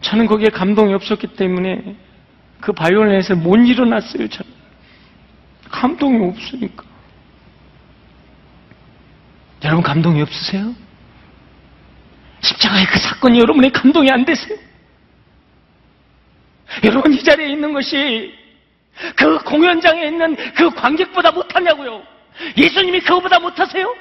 [0.00, 1.96] 저는 거기에 감동이 없었기 때문에
[2.60, 4.52] 그 바이올린에서 못 일어났어요, 저는.
[5.70, 6.84] 감동이 없으니까.
[9.64, 10.74] 여러분 감동이 없으세요?
[12.40, 14.56] 십자가의 그 사건이 여러분의 감동이 안 되세요?
[16.84, 18.39] 여러분 이 자리에 있는 것이
[19.16, 22.02] 그 공연장에 있는 그 관객보다 못하냐고요?
[22.56, 23.96] 예수님이 그거보다 못하세요?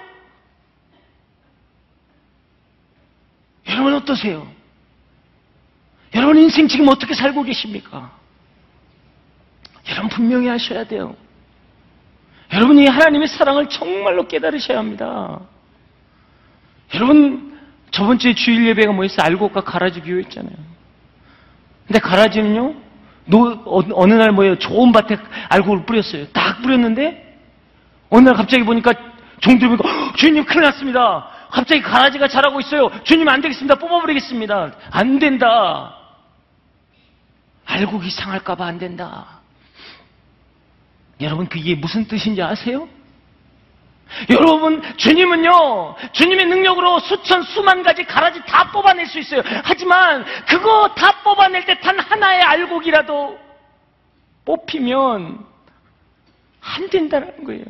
[3.70, 4.48] 여러분 어떠세요?
[6.16, 8.12] 여러분 인생 지금 어떻게 살고 계십니까?
[9.90, 11.16] 여러분 분명히 하셔야 돼요.
[12.52, 15.40] 여러분이 하나님의 사랑을 정말로 깨달으셔야 합니다.
[16.96, 17.58] 여러분
[17.92, 19.20] 저번 주에 주일 예배가 뭐였어요?
[19.24, 20.56] 알곡과 가라지 비유했잖아요.
[21.88, 22.76] 근데 가라지는요,
[23.30, 24.58] 노, 어, 느 날 뭐예요?
[24.58, 25.18] 좋은 밭에
[25.50, 26.28] 알곡을 뿌렸어요.
[26.30, 27.38] 딱 뿌렸는데,
[28.10, 28.92] 어느 날 갑자기 보니까
[29.40, 31.28] 종들이 보니까, 주님 큰일 났습니다.
[31.52, 32.90] 갑자기 가라지가 자라고 있어요.
[33.04, 33.76] 주님 안 되겠습니다.
[33.76, 34.72] 뽑아버리겠습니다.
[34.92, 35.96] 안 된다.
[37.66, 39.40] 알곡이 상할까봐 안 된다.
[41.22, 42.88] 여러분, 그게 무슨 뜻인지 아세요?
[44.30, 49.42] 여러분, 주님은요, 주님의 능력으로 수천, 수만 가지 가라지 다 뽑아낼 수 있어요.
[49.64, 53.38] 하지만, 그거 다 뽑아낼 때 단 하나의 알곡이라도
[54.46, 55.46] 뽑히면
[56.62, 57.64] 안 된다는 거예요.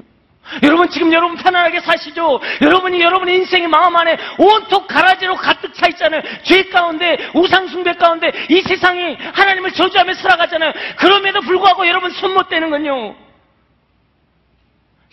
[0.63, 2.39] 여러분, 지금 여러분 편안하게 사시죠?
[2.61, 6.21] 여러분이 여러분의 인생의 마음 안에 온통 가라지로 가득 차 있잖아요.
[6.43, 10.71] 죄 가운데, 우상숭배 가운데, 이 세상이 하나님을 저주하며 살아가잖아요.
[10.97, 13.13] 그럼에도 불구하고 여러분 손 못 대는 건요.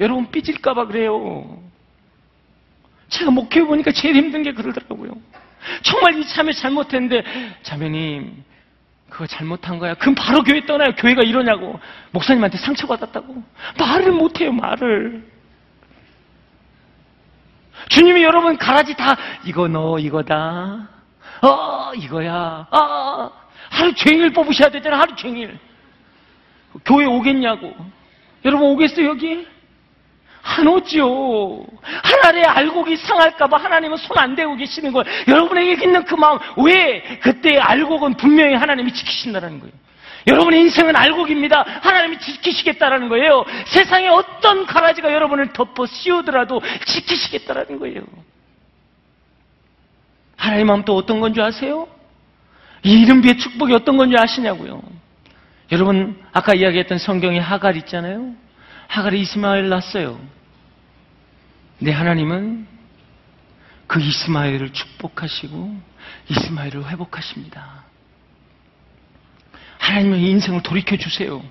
[0.00, 1.60] 여러분 삐질까봐 그래요.
[3.08, 5.12] 제가 목회해 보니까 제일 힘든 게 그러더라고요.
[5.82, 7.24] 정말 이 참여 잘못했는데,
[7.62, 8.44] 자매님,
[9.08, 9.94] 그거 잘못한 거야.
[9.94, 10.94] 그럼 바로 교회 떠나요.
[10.96, 11.78] 교회가 이러냐고.
[12.10, 13.42] 목사님한테 상처받았다고.
[13.78, 15.24] 말을 못해요, 말을.
[17.88, 20.88] 주님이 여러분 가라지 다, 이거 너, 이거다.
[21.42, 22.66] 어, 이거야.
[22.70, 23.30] 아,
[23.70, 25.58] 하루 종일 뽑으셔야 되잖아, 하루 종일.
[26.84, 27.74] 교회 오겠냐고.
[28.44, 29.46] 여러분 오겠어요, 여기?
[30.46, 31.64] 안 오지요.
[31.82, 35.04] 하나의 알곡이 상할까봐 하나님은 손 안 대고 계시는 거예요.
[35.28, 37.02] 여러분에게 있는 그 마음, 왜?
[37.20, 39.74] 그때 알곡은 분명히 하나님이 지키신다는 거예요.
[40.26, 41.64] 여러분의 인생은 알곡입니다.
[41.82, 43.44] 하나님이 지키시겠다라는 거예요.
[43.66, 48.02] 세상에 어떤 가라지가 여러분을 덮어 씌우더라도 지키시겠다라는 거예요.
[50.36, 51.88] 하나님 마음 또 어떤 건지 아세요?
[52.82, 54.82] 이 이름비의 축복이 어떤 건지 아시냐고요.
[55.72, 58.32] 여러분, 아까 이야기했던 성경에 하갈 있잖아요.
[58.88, 60.18] 하갈이 이스마엘 낳았어요.
[61.78, 62.66] 내 하나님은
[63.86, 65.76] 그 이스마엘을 축복하시고
[66.28, 67.84] 이스마엘을 회복하십니다.
[69.78, 71.42] 하나님의 인생을 돌이켜 주세요.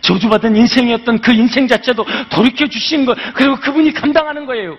[0.00, 4.78] 저주받은 인생이었던 그 인생 자체도 돌이켜 주신 것, 그리고 그분이 감당하는 거예요.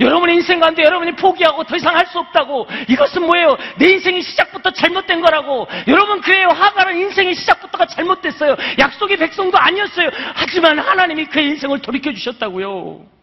[0.00, 3.56] 여러분의 인생 가운데 여러분이 포기하고 더 이상 할 수 없다고 이것은 뭐예요?
[3.78, 10.78] 내 인생이 시작부터 잘못된 거라고 여러분 그래요 하가는 인생의 시작부터가 잘못됐어요 약속의 백성도 아니었어요 하지만
[10.78, 13.17] 하나님이 그의 인생을 돌이켜 주셨다고요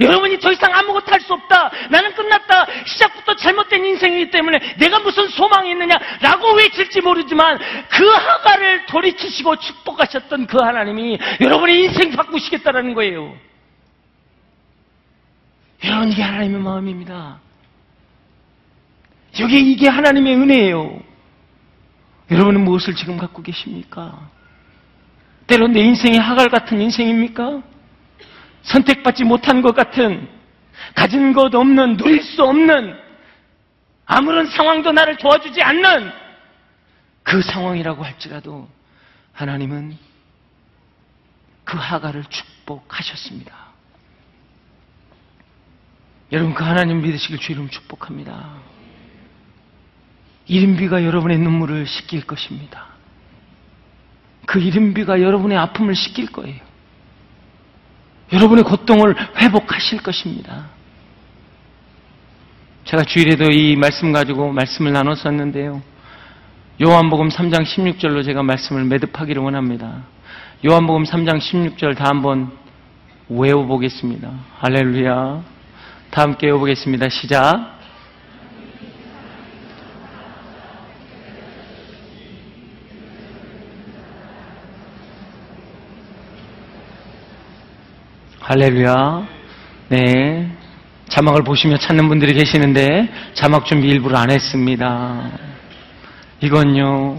[0.00, 1.70] 여러분이 더 이상 아무것도 할 수 없다.
[1.90, 2.66] 나는 끝났다.
[2.84, 10.58] 시작부터 잘못된 인생이기 때문에 내가 무슨 소망이 있느냐라고 외칠지 모르지만 그 하가를 돌이키시고 축복하셨던 그
[10.58, 13.34] 하나님이 여러분의 인생 바꾸시겠다라는 거예요.
[15.84, 17.38] 여러분 이게 하나님의 마음입니다.
[19.40, 21.00] 여기 이게 하나님의 은혜예요.
[22.30, 24.30] 여러분은 무엇을 지금 갖고 계십니까?
[25.46, 27.62] 때론 내 인생이 하갈 같은 인생입니까?
[28.62, 30.28] 선택받지 못한 것 같은
[30.94, 32.96] 가진 것 없는 누릴 수 없는
[34.06, 36.12] 아무런 상황도 나를 도와주지 않는
[37.22, 38.68] 그 상황이라고 할지라도
[39.32, 39.96] 하나님은
[41.64, 43.54] 그 하가를 축복하셨습니다.
[46.32, 48.54] 여러분 그 하나님 믿으시길 주 이름 축복합니다.
[50.46, 52.86] 이른비가 여러분의 눈물을 씻길 것입니다.
[54.46, 56.71] 그 이른비가 여러분의 아픔을 씻길 거예요.
[58.32, 60.66] 여러분의 고통을 회복하실 것입니다.
[62.84, 65.82] 제가 주일에도 이 말씀 가지고 말씀을 나눴었는데요.
[66.82, 70.02] 요한복음 3장 16절로 제가 말씀을 매듭하기를 원합니다.
[70.66, 72.50] 요한복음 3장 16절 다 한번
[73.28, 74.30] 외워보겠습니다.
[74.58, 75.42] 할렐루야.
[76.10, 77.08] 다 함께 외워보겠습니다.
[77.08, 77.81] 시작.
[88.52, 89.26] 할렐루야.
[89.88, 90.46] 네.
[91.08, 95.30] 자막을 보시며 찾는 분들이 계시는데 자막 준비 일부러 안 했습니다.
[96.42, 97.16] 이건요.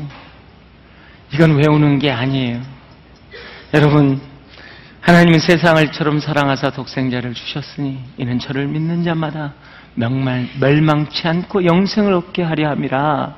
[1.34, 2.62] 이건 외우는 게 아니에요.
[3.74, 4.22] 여러분,
[5.02, 9.56] 하나님은 세상을처럼 사랑하사 독생자를 주셨으니 이는 저를 믿는 자마다
[9.96, 13.36] 명말 멸망치 않고 영생을 얻게 하려 함이라.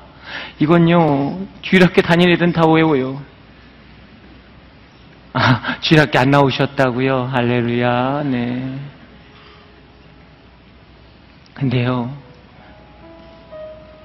[0.58, 3.22] 이건요 주일학교 다니는 애들은 다 외워요.
[5.38, 7.24] 아, 주일학교 안 나오셨다고요?
[7.24, 8.22] 할렐루야.
[8.24, 8.78] 네.
[11.52, 12.10] 근데요.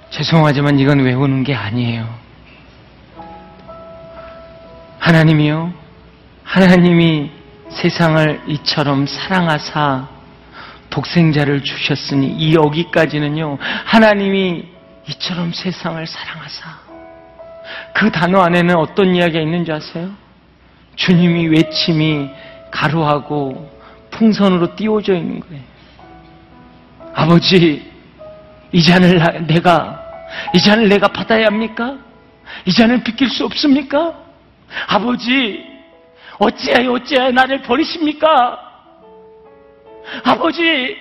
[0.10, 2.06] 죄송하지만 이건 외우는 게 아니에요.
[5.00, 5.74] 하나님이요.
[6.44, 7.32] 하나님이
[7.70, 10.10] 세상을 이처럼 사랑하사
[10.90, 13.58] 독생자를 주셨으니 이 여기까지는요.
[13.86, 14.66] 하나님이
[15.08, 16.78] 이처럼 세상을 사랑하사
[17.94, 20.12] 그 단어 안에는 어떤 이야기가 있는지 아세요?
[20.96, 22.30] 주님이 외침이
[22.72, 23.70] 가루하고
[24.12, 25.62] 풍선으로 띄워져 있는 거예요.
[27.14, 27.92] 아버지,
[28.72, 30.02] 이 잔을 내가,
[30.54, 31.98] 이 잔을 내가 받아야 합니까?
[32.66, 34.18] 이 잔을 비낄 수 없습니까?
[34.88, 35.66] 아버지,
[36.40, 38.60] 어찌하여 어찌하여 나를 버리십니까?
[40.24, 40.98] 아버지,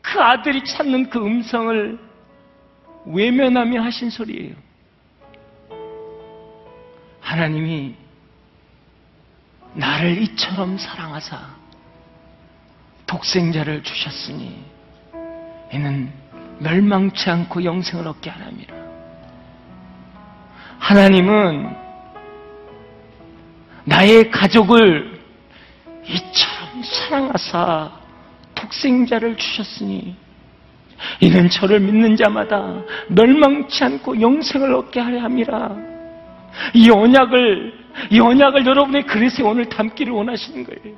[0.00, 1.98] 그 아들이 찾는 그 음성을
[3.06, 4.54] 외면하며 하신 소리예요.
[7.20, 7.94] 하나님이
[9.74, 11.38] 나를 이처럼 사랑하사
[13.06, 14.64] 독생자를 주셨으니
[15.72, 16.12] 이는
[16.58, 18.74] 멸망치 않고 영생을 얻게 하랍니다.
[20.78, 21.76] 하나님은
[23.84, 25.20] 나의 가족을
[26.06, 27.92] 이처럼 사랑하사
[28.54, 30.16] 독생자를 주셨으니
[31.20, 35.76] 이는 저를 믿는 자마다 멸망치 않고 영생을 얻게 하려 함이라.
[36.74, 37.79] 이 언약을
[38.10, 40.96] 이 언약을 여러분의 그릇에 오늘 담기를 원하시는 거예요.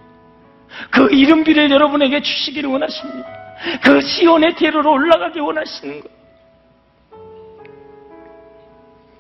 [0.90, 3.28] 그 이름비를 여러분에게 주시기를 원하십니다.
[3.82, 6.22] 그 시온의 대로로 올라가기 원하시는 거예요.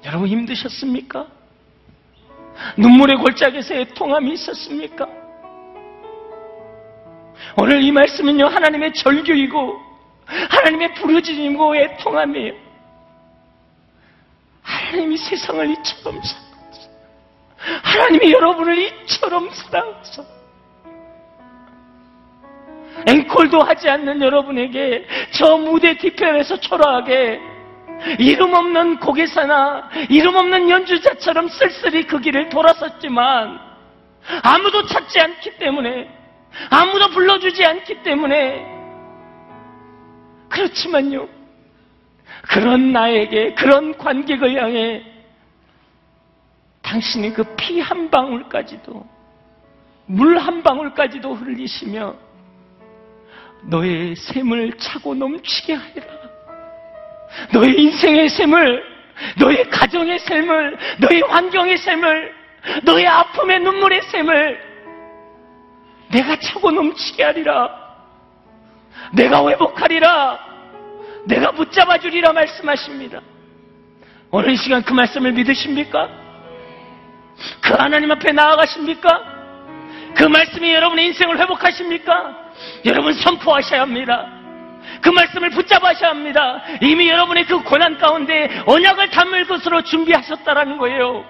[0.04, 1.26] 여러분 힘드셨습니까?
[2.76, 5.06] 눈물의 골짜기에서 애통함이 있었습니까?
[7.56, 9.80] 오늘 이 말씀은요, 하나님의 절규이고,
[10.26, 12.54] 하나님의 부르짖음이고 애통함이에요.
[14.62, 16.51] 하나님이 세상을 이처럼 사랑
[17.82, 20.24] 하나님이 여러분을 이처럼 사랑하셔.
[23.06, 27.40] 앵콜도 하지 않는 여러분에게 저 무대 뒤편에서 초라하게
[28.18, 33.58] 이름 없는 고개사나 이름 없는 연주자처럼 쓸쓸히 그 길을 돌아섰지만
[34.42, 36.08] 아무도 찾지 않기 때문에
[36.70, 38.66] 아무도 불러주지 않기 때문에
[40.48, 41.28] 그렇지만요
[42.42, 45.11] 그런 나에게 그런 관객을 향해
[46.92, 49.06] 당신이 그 피 한 방울까지도
[50.06, 52.14] 물 한 방울까지도 흘리시며
[53.62, 56.06] 너의 샘을 차고 넘치게 하리라.
[57.52, 58.82] 너의 인생의 샘을,
[59.38, 62.34] 너의 가정의 샘을, 너의 환경의 샘을,
[62.84, 64.60] 너의 아픔의 눈물의 샘을
[66.10, 67.70] 내가 차고 넘치게 하리라.
[69.14, 70.38] 내가 회복하리라.
[71.26, 73.20] 내가 붙잡아 주리라 말씀하십니다.
[74.30, 76.21] 오늘 이 시간 그 말씀을 믿으십니까?
[77.60, 79.32] 그 하나님 앞에 나아가십니까?
[80.14, 82.36] 그 말씀이 여러분의 인생을 회복하십니까?
[82.84, 84.26] 여러분 선포하셔야 합니다.
[85.00, 86.62] 그 말씀을 붙잡아셔야 합니다.
[86.80, 91.24] 이미 여러분의 그 고난 가운데 언약을 담을 것으로 준비하셨다라는 거예요.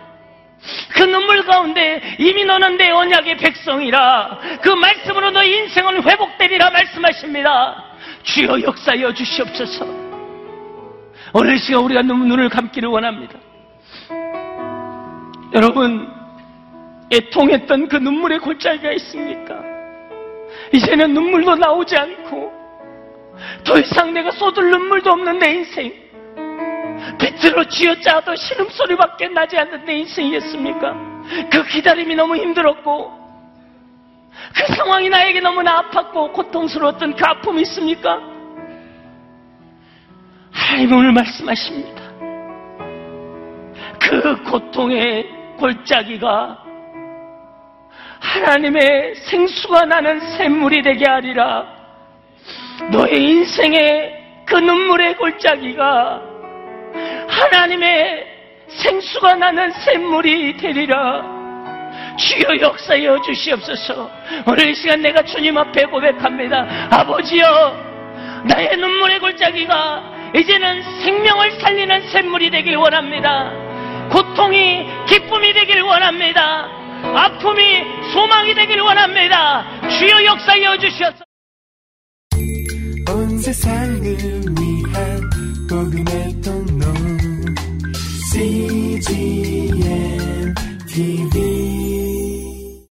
[0.94, 7.84] 그 눈물 가운데 이미 너는 내 언약의 백성이라 그 말씀으로 너의 인생은 회복되리라 말씀하십니다.
[8.22, 9.86] 주여 역사여 주시옵소서.
[11.34, 13.38] 오늘 시간 우리가 눈을 감기를 원합니다.
[15.54, 16.10] 여러분,
[17.12, 19.62] 애통했던 그 눈물의 골짜기가 있습니까?
[20.72, 22.52] 이제는 눈물도 나오지 않고
[23.64, 25.92] 더 이상 내가 쏟을 눈물도 없는 내 인생
[27.18, 30.94] 빛으로 쥐어짜도 신음소리밖에 나지 않는 내 인생이었습니까?
[31.50, 33.20] 그 기다림이 너무 힘들었고
[34.54, 38.20] 그 상황이 나에게 너무나 아팠고 고통스러웠던 그 아픔이 있습니까?
[40.50, 42.02] 하나님 오늘 말씀하십니다.
[43.98, 46.58] 그 고통의 골짜기가
[48.20, 51.66] 하나님의 생수가 나는 샘물이 되게 하리라.
[52.90, 56.22] 너의 인생의 그 눈물의 골짜기가
[57.28, 58.26] 하나님의
[58.68, 61.22] 생수가 나는 샘물이 되리라.
[62.16, 64.10] 주여 역사여 주시옵소서.
[64.46, 66.66] 오늘 이 시간 내가 주님 앞에 고백합니다.
[66.90, 70.02] 아버지여, 나의 눈물의 골짜기가
[70.34, 73.61] 이제는 생명을 살리는 샘물이 되길 원합니다.
[74.12, 76.68] 고통이 기쁨이 되길 원합니다.
[77.14, 77.82] 아픔이
[78.12, 79.64] 소망이 되길 원합니다.
[79.88, 81.24] 주여 역사여 주시옵소서.